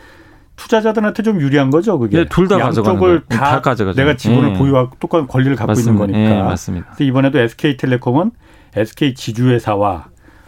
[0.56, 2.18] 투자자들한테 좀 유리한 거죠, 그게.
[2.18, 4.00] 네, 둘다 가져가는 다, 다 가져가죠.
[4.00, 4.58] 내가 지분을 네.
[4.58, 6.04] 보유하고 똑같은 권리를 갖고 맞습니다.
[6.04, 6.34] 있는 거니까.
[6.34, 6.96] 네, 맞습니다.
[6.98, 8.30] 이번에도 SK텔레콤은
[8.74, 10.06] SK 지주회사와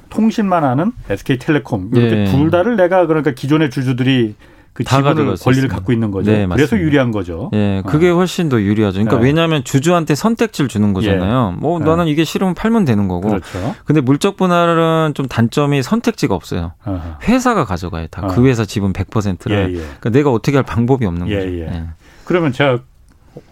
[0.08, 2.24] 통신만 하는 SK텔레콤 이렇게 네.
[2.24, 4.34] 둘 다를 내가 그러니까 기존의 주주들이
[4.78, 6.30] 그 지분을 권리를 갖고 있는 거죠.
[6.30, 7.50] 네, 그래서 유리한 거죠.
[7.52, 8.14] 예, 그게 아.
[8.14, 9.00] 훨씬 더 유리하죠.
[9.00, 9.24] 그러니까 네.
[9.24, 11.54] 왜냐하면 주주한테 선택지를 주는 거잖아요.
[11.56, 11.60] 예.
[11.60, 11.84] 뭐 네.
[11.84, 13.28] 나는 이게 싫으면 팔면 되는 거고.
[13.28, 13.74] 그렇죠.
[13.84, 16.74] 근데 물적 분할은 좀 단점이 선택지가 없어요.
[16.84, 17.18] 아하.
[17.24, 18.06] 회사가 가져가요.
[18.06, 18.44] 다그 아.
[18.44, 19.56] 회사 지분 100%를.
[19.56, 19.78] 예, 예.
[19.78, 21.48] 그러니까 내가 어떻게 할 방법이 없는 예, 거죠.
[21.48, 21.60] 예.
[21.62, 21.82] 예.
[22.24, 22.78] 그러면 제가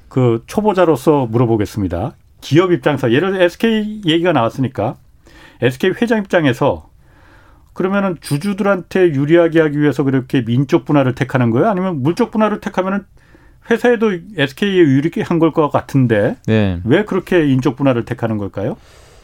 [0.09, 2.13] 그 초보자로서 물어보겠습니다.
[2.41, 4.95] 기업 입장에서 예를 들어 SK 얘기가 나왔으니까
[5.61, 6.89] SK 회장 입장에서
[7.77, 11.69] 그러면은 주주들한테 유리하게 하기 위해서 그렇게 민족 분할을 택하는 거예요?
[11.69, 13.05] 아니면 물적 분할을 택하면은
[13.71, 16.81] 회사에도 SK에 유리하게 한걸 것 같은데 네.
[16.85, 18.79] 왜 그렇게 인적 분할을 택하는 걸까요?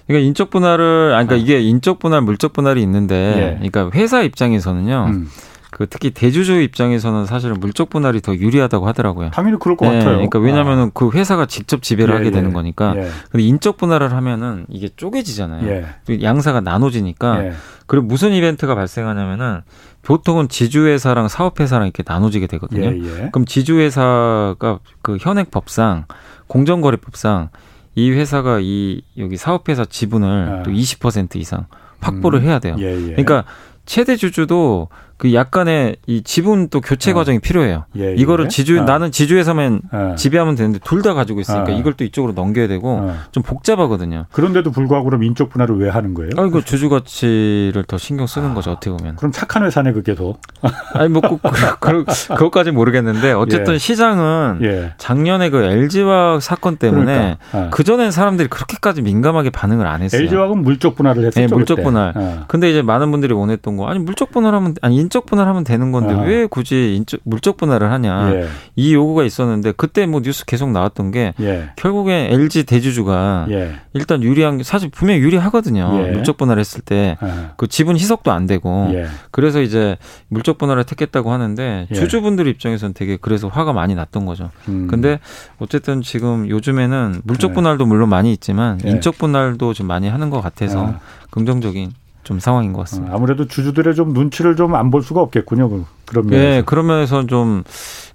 [0.07, 1.39] 그러니까 인적 분할을 아니 그러니까 아.
[1.39, 3.69] 이게 인적 분할, 물적 분할이 있는데 예.
[3.71, 5.07] 그러니까 회사 입장에서는요.
[5.09, 5.29] 음.
[5.73, 9.31] 그 특히 대주주 입장에서는 사실은 물적 분할이 더 유리하다고 하더라고요.
[9.31, 10.17] 당연히 그럴 것 네, 같아요.
[10.17, 10.91] 그러니까 왜냐하면은 아.
[10.93, 12.95] 그 회사가 직접 지배를 예, 하게 되는 예, 거니까.
[12.95, 13.09] 예.
[13.31, 15.67] 근데 인적 분할을 하면은 이게 쪼개지잖아요.
[15.67, 16.23] 예.
[16.23, 17.47] 양사가 나눠지니까.
[17.47, 17.53] 예.
[17.87, 19.63] 그리고 무슨 이벤트가 발생하냐면은
[20.03, 22.91] 보통은 지주회사랑 사업회사랑 이렇게 나눠지게 되거든요.
[22.91, 26.05] 예, 그럼 지주회사가 그 현행 법상
[26.49, 27.49] 공정거래법상
[27.95, 30.63] 이 회사가 이 여기 사업회사 지분을 아.
[30.65, 31.65] 또20% 이상
[32.01, 32.45] 확보를 음.
[32.45, 32.77] 해야 돼요.
[32.77, 33.45] 그러니까
[33.87, 34.89] 최대 주주도
[35.23, 37.15] 그 약간의 이 지분 또 교체 어.
[37.15, 37.85] 과정이 필요해요.
[37.97, 38.15] 예, 예.
[38.17, 38.83] 이거를 지주 어.
[38.83, 40.15] 나는 지주에서만 어.
[40.19, 41.77] 지배하면 되는데 둘 다 가지고 있으니까 어.
[41.77, 43.15] 이걸 또 이쪽으로 넘겨야 되고 어.
[43.31, 44.27] 좀 복잡하거든요.
[44.33, 46.31] 그런데도 불구하고 그럼 인적 분할을 왜 하는 거예요?
[46.37, 49.15] 아 이거 주주 가치를 더 신경 쓰는 거죠 어떻게 보면.
[49.15, 50.35] 그럼 착한 회사네 그게 더.
[50.95, 51.39] 아니 뭐 그,
[51.79, 53.79] 그, 그것까지 모르겠는데 어쨌든 예.
[53.79, 54.93] 시장은 예.
[54.99, 57.71] 작년에 그 LG화학 사건 때문에 그러니까.
[57.77, 60.21] 그 전엔 사람들이 그렇게까지 민감하게 반응을 안 했어요.
[60.23, 61.41] LG화학은 물적 분할을 했었죠.
[61.41, 62.45] 네, 물적 분할.
[62.49, 66.15] 근데 이제 많은 분들이 원했던 거 아니 물적 분할하면 아니 인적 분할 하면 되는 건데
[66.15, 66.23] 아.
[66.23, 68.49] 왜 굳이 인적 물적 분할을 하냐 예.
[68.77, 71.71] 이 요구가 있었는데 그때 뭐 뉴스 계속 나왔던 게 예.
[71.77, 73.75] 결국엔 LG 대주주가 예.
[73.93, 76.11] 일단 유리한 게 사실 분명 히 유리하거든요 예.
[76.13, 77.53] 물적 분할했을 때그 아.
[77.69, 79.07] 지분 희석도 안 되고 예.
[79.31, 79.99] 그래서 이제
[80.29, 81.95] 물적 분할을 택했다고 하는데 예.
[81.95, 84.51] 주주분들 입장에서는 되게 그래서 화가 많이 났던 거죠.
[84.69, 84.87] 음.
[84.89, 85.21] 근데
[85.59, 90.87] 어쨌든 지금 요즘에는 물적 분할도 물론 많이 있지만 인적 분할도 좀 많이 하는 것 같아서
[90.87, 91.01] 아.
[91.31, 91.93] 긍정적인
[92.25, 93.13] 좀 상황인 것 같습니다.
[93.13, 95.69] 어, 아무래도 주주들의 좀 눈치를 좀 안 볼 수가 없겠군요.
[95.69, 96.43] 그, 그런 면에서.
[96.45, 97.65] 네, 그런 면에서 좀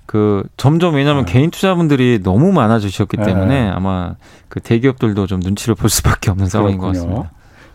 [0.08, 1.34] 그 점점 왜냐하면 네.
[1.34, 3.26] 개인 투자분들이 너무 많아지셨기 네.
[3.26, 4.16] 때문에 아마
[4.48, 6.94] 그 대기업들도 좀 눈치를 볼 수밖에 없는 상황인 그렇군요.
[7.02, 7.32] 것 같습니다.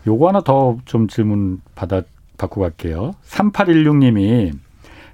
[0.07, 2.01] 요거 하나 더 좀 질문 받아
[2.39, 3.13] 받고 갈게요.
[3.27, 4.51] 3816님이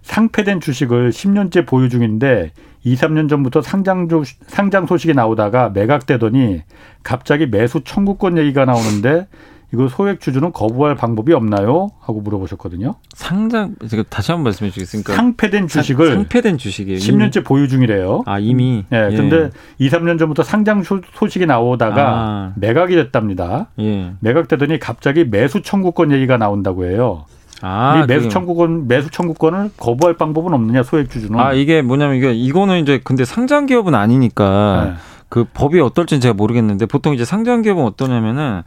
[0.01, 2.51] 상패된 주식을 10년째 보유 중인데
[2.83, 4.07] 2, 3년 전부터 상장
[4.47, 6.61] 상장 소식이 나오다가 매각되더니
[7.03, 9.27] 갑자기 매수 청구권 얘기가 나오는데
[9.71, 11.89] 이거 소액 주주는 거부할 방법이 없나요?
[11.99, 12.95] 하고 물어보셨거든요.
[13.13, 15.13] 상장 제가 다시 한번 말씀해 주겠습니까?
[15.13, 16.97] 상패된 주식을 상, 패된 주식이에요.
[16.99, 18.23] 10년째 보유 중이래요.
[18.25, 18.85] 아 이미.
[18.91, 19.09] 예.
[19.11, 19.15] 예.
[19.15, 22.53] 근데 2, 3년 전부터 상장 소식이 나오다가 아.
[22.55, 23.67] 매각이 됐답니다.
[23.79, 24.13] 예.
[24.21, 27.25] 매각되더니 갑자기 매수 청구권 얘기가 나온다고 해요.
[27.61, 31.39] 아, 매수 청구권 매수 청구권을 거부할 방법은 없느냐 소액 주주는?
[31.39, 34.93] 아 이게 뭐냐면 이게 이거는 이제 근데 상장 기업은 아니니까 네.
[35.27, 38.63] 그 법이 어떨지는 제가 모르겠는데 보통 이제 상장 기업은 어떠냐면은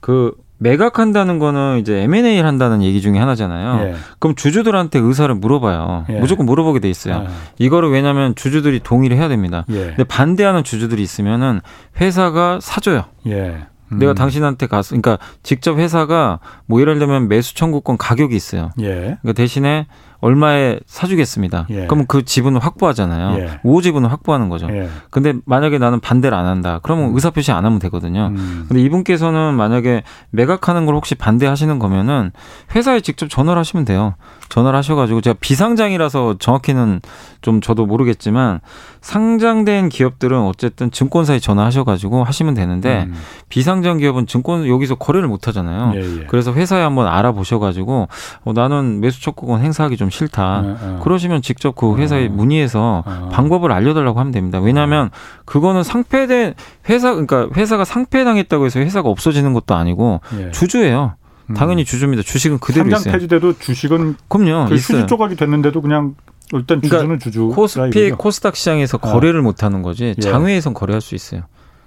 [0.00, 3.88] 그 매각한다는 거는 이제 M&A를 한다는 얘기 중에 하나잖아요.
[3.88, 3.94] 예.
[4.18, 6.06] 그럼 주주들한테 의사를 물어봐요.
[6.10, 6.20] 예.
[6.20, 7.24] 무조건 물어보게 돼 있어요.
[7.26, 7.28] 예.
[7.58, 9.64] 이거를 왜냐하면 주주들이 동의를 해야 됩니다.
[9.70, 9.86] 예.
[9.86, 11.60] 근데 반대하는 주주들이 있으면은
[12.00, 13.04] 회사가 사줘요.
[13.26, 13.66] 예.
[13.92, 13.98] 음.
[13.98, 18.70] 내가 당신한테 가서, 그러니까 직접 회사가 뭐 예를 들면 매수 청구권 가격이 있어요.
[18.80, 18.94] 예.
[19.22, 19.86] 그러니까 대신에
[20.20, 21.66] 얼마에 사주겠습니다.
[21.70, 21.86] 예.
[21.86, 23.38] 그러면 그 지분을 확보하잖아요.
[23.40, 23.60] 예.
[23.62, 24.68] 우호 지분을 확보하는 거죠.
[24.70, 24.88] 예.
[25.10, 26.80] 근데 만약에 나는 반대를 안 한다.
[26.82, 27.14] 그러면 음.
[27.14, 28.28] 의사 표시 안 하면 되거든요.
[28.28, 28.64] 음.
[28.68, 32.32] 근데 이분께서는 만약에 매각하는 걸 혹시 반대하시는 거면은
[32.74, 34.14] 회사에 직접 전화를 하시면 돼요.
[34.48, 37.00] 전화를 하셔가지고 제가 비상장이라서 정확히는
[37.42, 38.60] 좀 저도 모르겠지만
[39.04, 43.14] 상장된 기업들은 어쨌든 증권사에 전화하셔가지고 하시면 되는데 음.
[43.50, 45.92] 비상장 기업은 증권 여기서 거래를 못 하잖아요.
[45.94, 46.26] 예, 예.
[46.26, 48.08] 그래서 회사에 한번 알아보셔가지고
[48.44, 50.62] 어, 나는 매수 촉구권 행사하기 좀 싫다.
[50.62, 50.98] 네, 네.
[51.02, 52.30] 그러시면 직접 그 회사에 어.
[52.30, 53.28] 문의해서 어.
[53.30, 54.58] 방법을 알려달라고 하면 됩니다.
[54.58, 55.10] 왜냐하면
[55.44, 56.54] 그거는 상패된
[56.88, 60.50] 회사 그러니까 회사가 상패당했다고 해서 회사가 없어지는 것도 아니고 예.
[60.50, 61.12] 주주예요.
[61.50, 61.54] 음.
[61.54, 62.22] 당연히 주주입니다.
[62.22, 63.12] 주식은 그대로 상장 있어요.
[63.12, 64.70] 폐지돼도 주식은 그럼요.
[64.70, 66.14] 그 휴지 조각이 됐는데도 그냥
[66.58, 67.48] 일단 주주는 그러니까 주주.
[67.54, 69.42] 코스피 코스닥 시장에서 거래를 어.
[69.42, 70.20] 못 하는 거지 예.
[70.20, 71.42] 장외에선 거래할 수 있어요.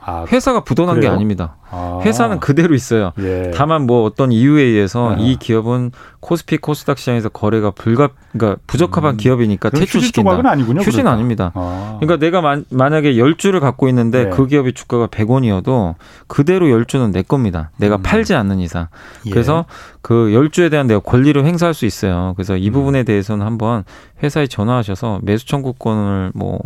[0.09, 1.11] 아, 회사가 부도난 그래요?
[1.11, 1.57] 게 아닙니다.
[1.69, 1.99] 아.
[2.01, 3.11] 회사는 그대로 있어요.
[3.19, 3.51] 예.
[3.53, 5.15] 다만 뭐 어떤 이유에 의해서 아.
[5.19, 5.91] 이 기업은
[6.21, 9.17] 코스피 코스닥 시장에서 거래가 불가 그러니까 부적합한 음.
[9.17, 10.31] 기업이니까 퇴출시킨다.
[10.31, 10.79] 휴진 아니군요.
[10.79, 11.11] 휴진 그러니까.
[11.11, 11.51] 아닙니다.
[11.55, 11.97] 아.
[11.99, 14.29] 그러니까 내가 만, 만약에 10주를 갖고 있는데 네.
[14.29, 15.95] 그 기업의 주가가 100원이어도
[16.27, 17.71] 그대로 10주는 내 겁니다.
[17.75, 18.01] 내가 음.
[18.01, 18.87] 팔지 않는 이상.
[19.25, 19.29] 예.
[19.29, 19.65] 그래서
[20.01, 22.31] 그 10주에 대한 내가 권리를 행사할 수 있어요.
[22.37, 22.71] 그래서 이 음.
[22.71, 23.83] 부분에 대해서는 한번
[24.23, 26.59] 회사에 전화하셔서 매수 청구권을 뭐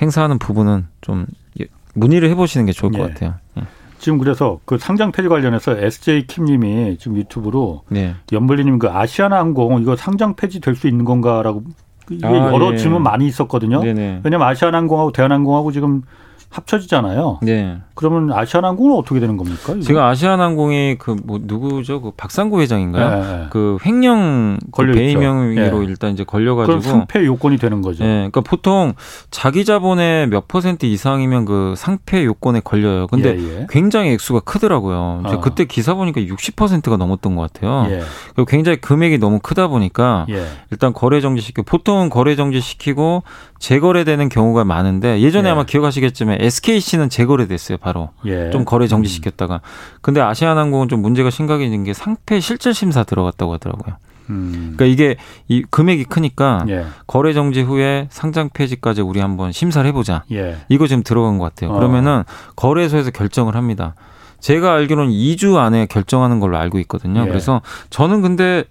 [0.00, 1.26] 행사하는 부분은 좀
[1.96, 3.08] 문의를 해보시는 게 좋을 것 예.
[3.08, 3.34] 같아요.
[3.58, 3.62] 예.
[3.98, 8.14] 지금 그래서 그 상장 폐지 관련해서 SJ 킴님이 지금 유튜브로 네.
[8.30, 11.64] 연벌리님 그 아시아나 항공 이거 상장 폐지 될 수 있는 건가라고
[12.22, 12.76] 아, 여러 예.
[12.76, 13.82] 질문 많이 있었거든요.
[13.82, 14.20] 네네.
[14.22, 16.02] 왜냐면 아시아나항공하고 대한항공하고 지금
[16.50, 17.40] 합쳐지잖아요.
[17.42, 17.78] 네.
[17.94, 19.72] 그러면 아시아나항공은 어떻게 되는 겁니까?
[19.72, 19.80] 이거?
[19.80, 22.00] 지금 아시아나항공이 그 뭐 누구죠?
[22.00, 23.22] 그 박상구 회장인가요?
[23.22, 23.46] 네.
[23.50, 25.86] 그 횡령 그 배임 혐의로 네.
[25.86, 28.04] 일단 이제 걸려가지고 상패 요건이 되는 거죠.
[28.04, 28.14] 네.
[28.30, 28.94] 그러니까 보통
[29.30, 33.06] 자기 자본의 몇 퍼센트 이상이면 그 상패 요건에 걸려요.
[33.08, 33.66] 근데 예, 예.
[33.68, 35.22] 굉장히 액수가 크더라고요.
[35.24, 35.40] 아.
[35.40, 37.86] 그때 기사 보니까 60%가 넘었던 것 같아요.
[37.90, 38.02] 예.
[38.34, 40.46] 그리고 굉장히 금액이 너무 크다 보니까 예.
[40.70, 43.24] 일단 거래 정지 시키고 보통은 거래 정지 시키고
[43.58, 45.52] 재거래되는 경우가 많은데 예전에 예.
[45.52, 47.78] 아마 기억하시겠지만 SKC는 재거래됐어요.
[47.78, 48.50] 바로 예.
[48.50, 49.60] 좀 거래 정지시켰다가
[50.00, 53.96] 근데 아시아나항공은 좀 문제가 심각해진 게 상패 실질 심사 들어갔다고 하더라고요.
[54.30, 54.74] 음.
[54.76, 55.16] 그러니까 이게
[55.48, 56.86] 이 금액이 크니까 예.
[57.06, 60.24] 거래 정지 후에 상장 폐지까지 우리 한번 심사를 해보자.
[60.32, 60.58] 예.
[60.68, 61.70] 이거 지금 들어간 것 같아요.
[61.70, 61.74] 어.
[61.74, 62.24] 그러면은
[62.56, 63.94] 거래소에서 결정을 합니다.
[64.40, 67.22] 제가 알기로는 2주 안에 결정하는 걸로 알고 있거든요.
[67.22, 67.28] 예.
[67.28, 68.64] 그래서 저는 근데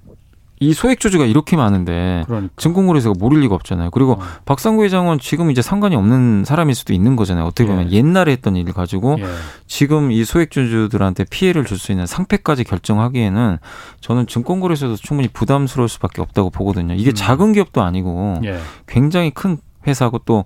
[0.60, 2.54] 이 소액 주주가 이렇게 많은데 그러니까.
[2.58, 3.92] 증권거래소가 모를 리가 없잖아요.
[3.92, 4.20] 그리고 어.
[4.46, 7.46] 박상구 회장은 지금 이제 상관이 없는 사람일 수도 있는 거잖아요.
[7.46, 7.98] 어떻게 보면 예.
[7.98, 9.26] 옛날에 했던 일을 가지고 예.
[9.68, 13.58] 지금 이 소액 주주들한테 피해를 줄 수 있는 상패까지 결정하기에는
[14.00, 16.94] 저는 증권거래소도 충분히 부담스러울 수밖에 없다고 보거든요.
[16.94, 17.14] 이게 음.
[17.14, 18.60] 작은 기업도 아니고 예.
[18.88, 20.46] 굉장히 큰 회사고 또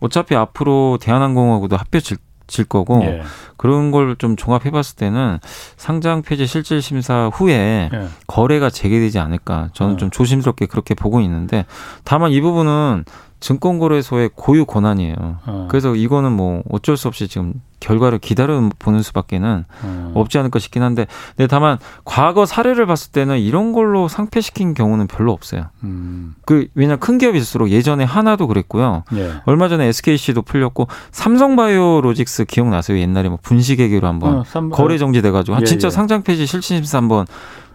[0.00, 2.16] 어차피 앞으로 대한항공하고도 합쳐질
[2.50, 3.22] 질 거고 예.
[3.56, 5.38] 그런 걸 좀 종합해 봤을 때는
[5.76, 8.08] 상장 폐지 실질 심사 후에 예.
[8.26, 9.96] 거래가 재개되지 않을까 저는 예.
[9.96, 11.64] 좀 조심스럽게 그렇게 보고 있는데
[12.04, 13.04] 다만 이 부분은
[13.40, 15.16] 증권거래소의 고유 권한이에요.
[15.46, 15.66] 어.
[15.70, 20.12] 그래서 이거는 뭐 어쩔 수 없이 지금 결과를 기다려 보는 수밖에는 어.
[20.14, 25.32] 없지 않을까 싶긴 한데, 근데 다만 과거 사례를 봤을 때는 이런 걸로 상폐시킨 경우는 별로
[25.32, 25.66] 없어요.
[25.82, 26.34] 음.
[26.44, 29.04] 그 왜냐 큰 기업일수록 예전에 하나도 그랬고요.
[29.14, 29.32] 예.
[29.46, 32.98] 얼마 전에 SKC도 풀렸고 삼성바이오로직스 기억나세요?
[32.98, 35.90] 옛날에 뭐 분식회계로 한번 어, 거래 정지돼가지고 예, 진짜 예.
[35.90, 37.26] 상장 폐지 실질 심사 한번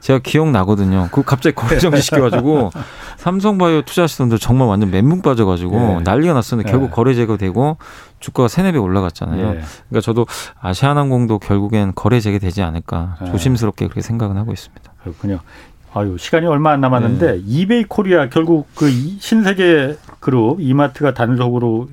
[0.06, 1.10] 제가 기억나거든요.
[1.12, 2.70] 그 갑자기 거래 정지 시켜가지고
[3.18, 5.99] 삼성바이오 투자하시던 분 정말 완전 멘붕 빠져가지고 네.
[6.03, 6.91] 난리가 났었는데 결국 네.
[6.91, 7.78] 거래 재개되고
[8.20, 9.53] 주가가 세네 배 올라갔잖아요.
[9.53, 9.62] 네.
[9.89, 10.28] 그러니까 저도
[10.62, 13.32] 아시아나항공도 결국엔 거래 재개되지 않을까 네.
[13.32, 14.93] 조심스럽게 그렇게 생각은 하고 있습니다.
[15.01, 15.39] 그렇군요.
[15.95, 17.41] 아유 시간이 얼마 안 남았는데 네.
[17.43, 21.89] 이베이 코리아 결국 그 신세계 그룹 이마트가 단속으로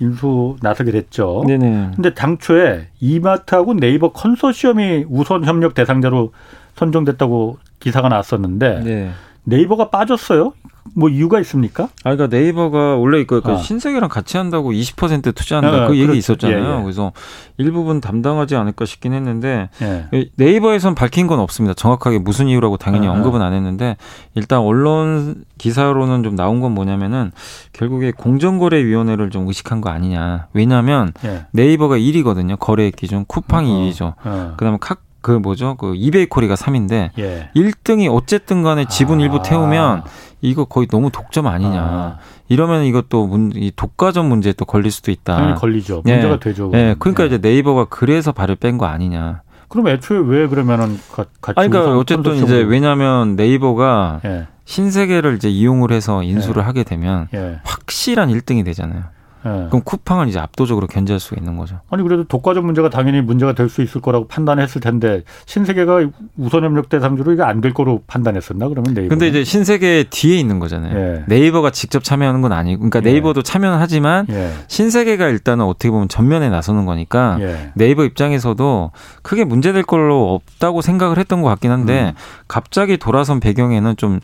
[0.00, 1.44] 인수 나서게 됐죠.
[1.46, 1.92] 네네.
[1.96, 6.32] 근데 당초에 이마트하고 네이버 컨소시엄이 우선 협력 대상자로
[6.78, 9.10] 선정됐다고 기사가 나왔었는데 네.
[9.44, 10.52] 네이버가 빠졌어요?
[10.94, 11.84] 뭐 이유가 있습니까?
[12.04, 13.56] 아, 그러니까 네이버가 원래 그, 그 아.
[13.56, 16.18] 신세계랑 같이 한다고 20% 투자한다 아, 그 얘기 그렇죠.
[16.18, 16.58] 있었잖아요.
[16.58, 16.82] 예, 예.
[16.82, 17.12] 그래서
[17.56, 20.30] 일부분 담당하지 않을까 싶긴 했는데 예.
[20.36, 21.74] 네이버에선 밝힌 건 없습니다.
[21.74, 23.96] 정확하게 무슨 이유라고 당연히 아, 언급은 안 했는데
[24.34, 27.32] 일단 언론 기사로는 좀 나온 건 뭐냐면은
[27.72, 30.46] 결국에 공정거래위원회를 좀 의식한 거 아니냐.
[30.52, 31.46] 왜냐하면 예.
[31.52, 32.58] 네이버가 1위거든요.
[32.58, 34.14] 거래액 기준 쿠팡이 어, 2위죠.
[34.24, 34.54] 어.
[34.56, 35.76] 그다음에 카, 그 뭐죠?
[35.76, 37.50] 그 이베이 코리가 3인데 예.
[37.56, 39.22] 1등이 어쨌든 간에 지분 아.
[39.22, 40.02] 일부 태우면
[40.40, 41.80] 이거 거의 너무 독점 아니냐.
[41.80, 42.18] 아.
[42.48, 45.36] 이러면 이것도 문, 이 독과점 문제에 또 걸릴 수도 있다.
[45.36, 46.02] 당연히 걸리죠.
[46.04, 46.38] 문제가 예.
[46.38, 46.70] 되죠.
[46.74, 46.94] 예.
[46.98, 47.26] 그러니까 예.
[47.26, 49.42] 이제 네이버가 그래서 발을 뺀 거 아니냐.
[49.68, 50.98] 그럼 애초에 왜 그러면은
[51.42, 54.46] 같이 아니, 그러니까 어쨌든 이제 왜냐하면 네이버가 예.
[54.64, 56.66] 신세계를 이제 이용을 해서 인수를 예.
[56.66, 57.60] 하게 되면 예.
[57.64, 59.04] 확실한 1등이 되잖아요.
[59.44, 59.66] 네.
[59.68, 61.80] 그럼 쿠팡은 이제 압도적으로 견제할 수가 있는 거죠.
[61.90, 66.08] 아니 그래도 독과점 문제가 당연히 문제가 될 수 있을 거라고 판단했을 텐데 신세계가
[66.38, 69.08] 우선 협력 대상주로 이게 안 될 거로 판단했었나 그러면 네이버.
[69.10, 70.94] 근데 이제 신세계 뒤에 있는 거잖아요.
[70.94, 71.24] 네.
[71.26, 73.12] 네이버가 직접 참여하는 건 아니고, 그러니까 네.
[73.12, 74.52] 네이버도 참여는 하지만 예.
[74.68, 77.72] 신세계가 일단은 어떻게 보면 전면에 나서는 거니까 예.
[77.74, 82.20] 네이버 입장에서도 크게 문제될 걸로 없다고 생각을 했던 것 같긴 한데 음.
[82.46, 84.20] 갑자기 돌아선 배경에는 좀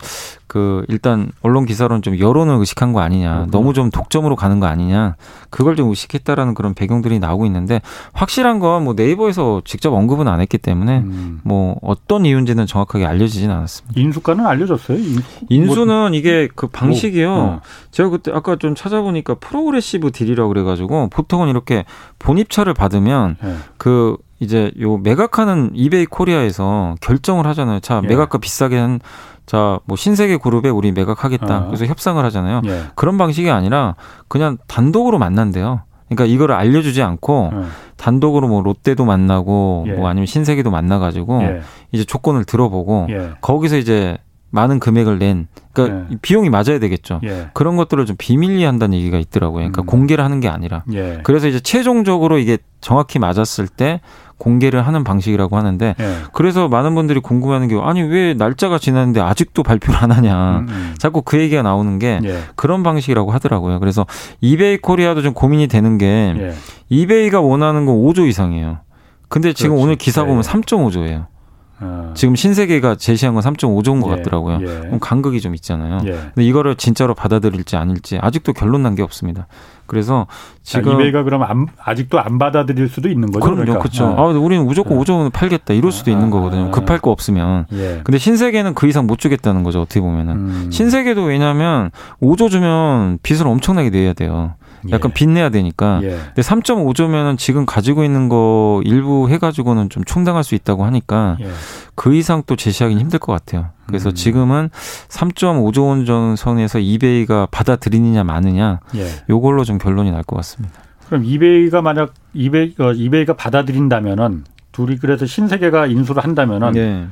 [0.47, 3.51] 그 일단 언론 기사로는 좀 여론을 의식한 거 아니냐, 음.
[3.51, 5.04] 너무 좀 독점으로 가는 거 아니냐.
[5.49, 7.81] 그걸 좀 의식했다라는 그런 배경들이 나오고 있는데
[8.13, 11.39] 확실한 건 뭐 네이버에서 직접 언급은 안 했기 때문에 음.
[11.43, 13.99] 뭐 어떤 이유인지는 정확하게 알려지진 않았습니다.
[13.99, 14.97] 인수가는 알려졌어요?
[15.49, 15.85] 인수?
[15.85, 17.31] 는 뭐, 이게 그 방식이요.
[17.31, 17.61] 어.
[17.91, 21.85] 제가 그때 아까 좀 찾아보니까 progressive deal이라고 그래가지고 보통은 이렇게
[22.19, 23.55] 본입찰을 받으면 네.
[23.77, 27.79] 그 이제 요 매각하는 이베이 코리아에서 결정을 하잖아요.
[27.79, 28.07] 자, 예.
[28.07, 28.99] 매각가 비싸게 한
[29.45, 31.57] 자, 뭐 신세계 그룹에 우리 매각하겠다.
[31.57, 31.65] 어.
[31.67, 32.61] 그래서 협상을 하잖아요.
[32.65, 32.83] 예.
[32.95, 33.95] 그런 방식이 아니라
[34.27, 35.81] 그냥 단독으로 만난대요.
[36.07, 37.65] 그러니까 이거를 알려주지 않고 어.
[37.97, 39.93] 단독으로 뭐 롯데도 만나고 예.
[39.93, 41.61] 뭐 아니면 신세계도 만나가지고 예.
[41.91, 43.31] 이제 조건을 들어보고 예.
[43.41, 44.17] 거기서 이제
[44.55, 46.17] 많은 금액을 낸 그러니까 예.
[46.21, 47.19] 비용이 맞아야 되겠죠.
[47.25, 47.49] 예.
[47.53, 49.59] 그런 것들을 좀 비밀리 한다는 얘기가 있더라고요.
[49.59, 49.85] 그러니까 음.
[49.85, 50.83] 공개를 하는 게 아니라.
[50.93, 51.19] 예.
[51.23, 54.01] 그래서 이제 최종적으로 이게 정확히 맞았을 때
[54.37, 56.15] 공개를 하는 방식이라고 하는데 예.
[56.33, 60.95] 그래서 많은 분들이 궁금해하는 게 아니 왜 날짜가 지났는데 아직도 발표를 안 하냐 음, 음.
[60.97, 62.39] 자꾸 그 얘기가 나오는 게 예.
[62.55, 63.79] 그런 방식이라고 하더라고요.
[63.79, 64.05] 그래서
[64.41, 66.53] 이베이 코리아도 좀 고민이 되는 게 예.
[66.89, 68.79] 이베이가 원하는 건 5조 이상이에요.
[69.27, 69.83] 근데 지금 그렇지.
[69.83, 71.25] 오늘 기사 보면 3.5조예요.
[71.81, 72.13] 어.
[72.15, 74.59] 지금 신세계가 제시한 건 3.5조인 것 예, 같더라고요.
[74.61, 74.65] 예.
[74.65, 75.99] 그럼 간극이 좀 있잖아요.
[76.05, 76.11] 예.
[76.11, 79.47] 근데 이거를 진짜로 받아들일지 아닐지 아직도 결론 난 게 없습니다.
[79.87, 80.25] 그래서
[80.63, 83.41] 지금 이베이가 그럼 안, 아직도 안 받아들일 수도 있는 거죠.
[83.41, 83.79] 그럼요, 그러니까.
[83.79, 84.05] 그렇죠.
[84.17, 86.67] 아, 우리는 무조건 5조는 팔겠다 이럴 수도 아, 있는 거거든요.
[86.67, 87.65] 아, 급할 거 없으면.
[87.73, 88.01] 예.
[88.03, 89.81] 근데 신세계는 그 이상 못 주겠다는 거죠.
[89.81, 90.69] 어떻게 보면은 음.
[90.71, 94.53] 신세계도 왜냐하면 5조 주면 빚을 엄청나게 내야 돼요.
[94.91, 95.13] 약간 예.
[95.13, 95.99] 빚내야 되니까.
[96.03, 96.09] 예.
[96.09, 101.47] 근데 3.5조면은 지금 가지고 있는 거 일부 해가지고는 좀 충당할 수 있다고 하니까 예.
[101.95, 103.69] 그 이상 또 제시하기는 힘들 것 같아요.
[103.87, 104.15] 그래서 음.
[104.15, 104.69] 지금은
[105.09, 109.07] 3.5조 원 선에서 이베이가 받아들이느냐 마느냐 예.
[109.29, 110.73] 요걸로 좀 결론이 날 것 같습니다.
[111.07, 117.05] 그럼 이베이가 만약 이베이, 어, 이베이가 받아들인다면은 둘이 그래서 신세계가 인수를 한다면은 예.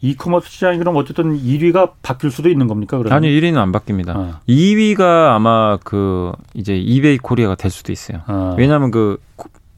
[0.00, 2.98] 이커머스 시장이 그럼 어쨌든 1위가 바뀔 수도 있는 겁니까?
[2.98, 3.16] 그러면?
[3.16, 4.16] 아니요, 1위는 안 바뀝니다.
[4.16, 4.40] 어.
[4.48, 8.20] 2위가 아마 그 이제 이베이 코리아가 될 수도 있어요.
[8.26, 8.54] 어.
[8.58, 9.18] 왜냐하면 그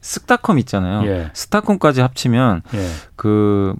[0.01, 1.07] 쓱닷컴 있잖아요.
[1.09, 1.29] 예.
[1.33, 2.87] 쓱닷컴까지 합치면 예.
[3.15, 3.75] 그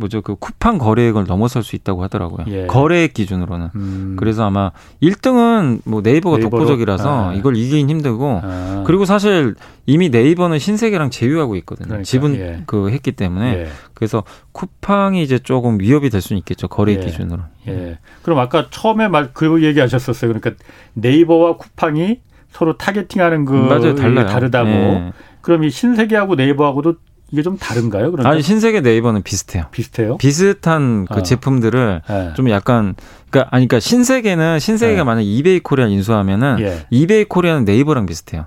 [0.00, 2.46] 뭐죠 그 쿠팡 거래액을 넘어설 수 있다고 하더라고요.
[2.48, 2.66] 예.
[2.66, 3.68] 거래액 기준으로는.
[3.76, 4.16] 음.
[4.18, 4.72] 그래서 아마
[5.02, 6.50] 1등은 뭐 네이버가 네이버로?
[6.64, 7.34] 독보적이라서 아.
[7.34, 8.84] 이걸 이기긴 힘들고 아.
[8.86, 9.54] 그리고 사실
[9.86, 11.86] 이미 네이버는 신세계랑 제휴하고 있거든요.
[11.88, 12.62] 그러니까, 지분 예.
[12.66, 13.66] 그 했기 때문에 예.
[13.94, 16.98] 그래서 쿠팡이 이제 조금 위협이 될 수는 있겠죠 거래 예.
[16.98, 17.42] 기준으로.
[17.68, 17.98] 예.
[18.22, 20.32] 그럼 아까 처음에 말 그 얘기하셨었어요.
[20.32, 20.62] 그러니까
[20.94, 22.20] 네이버와 쿠팡이
[22.50, 24.26] 서로 targeting하는 그 맞아요, 달라요.
[24.26, 24.68] 다르다고.
[24.70, 25.12] 예.
[25.40, 26.94] 그럼 이 신세계하고 네이버하고도
[27.32, 28.10] 이게 좀 다른가요?
[28.10, 28.28] 그러니까?
[28.28, 29.66] 아니 신세계 네이버는 비슷해요.
[29.70, 30.16] 비슷해요?
[30.16, 31.22] 비슷한 그 어.
[31.22, 32.32] 제품들을 네.
[32.34, 32.94] 좀 약간
[33.30, 35.04] 그러니까 아니 그러니까 신세계는 신세계가 네.
[35.04, 36.86] 만약 이베이 코리아 인수하면은 예.
[36.90, 38.46] 이베이 코리아는 네이버랑 비슷해요.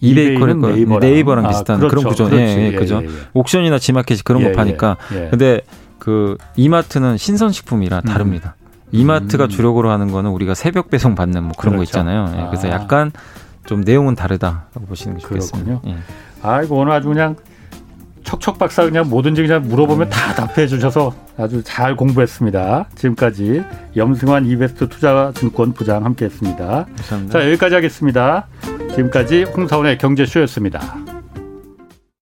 [0.00, 1.96] 이베이 코리아 네이버랑, 네이버랑 아, 비슷한 그렇죠.
[1.96, 2.36] 그런 구조.
[2.36, 3.00] 예, 예, 예, 그죠.
[3.02, 3.10] 예, 예.
[3.32, 4.96] 옥션이나 지마켓이 그런 거 예, 파니까.
[5.30, 5.62] 근데
[5.98, 8.02] 그 이마트는 신선식품이라 음.
[8.02, 8.56] 다릅니다.
[8.92, 9.48] 이마트가 음.
[9.48, 11.76] 주력으로 하는 거는 우리가 새벽 배송 받는 뭐 그런 그렇죠.
[11.78, 12.26] 거 있잖아요.
[12.26, 12.50] 아.
[12.50, 13.10] 그래서 약간
[13.66, 15.80] 좀 내용은 다르다라고 보시는 게 좋겠습니다.
[15.80, 15.96] 그렇군요.
[16.42, 17.34] 아이고 오늘 아주 그냥
[18.24, 22.88] 척척 박사 그냥 뭐든지 그냥 물어보면 다 답해 주셔서 아주 잘 공부했습니다.
[22.96, 23.62] 지금까지
[23.96, 26.86] 염승환 이베스트 투자증권 부장 함께했습니다.
[26.96, 27.38] 감사합니다.
[27.38, 28.46] 자 여기까지 하겠습니다.
[28.90, 31.13] 지금까지 홍사원의 경제쇼였습니다.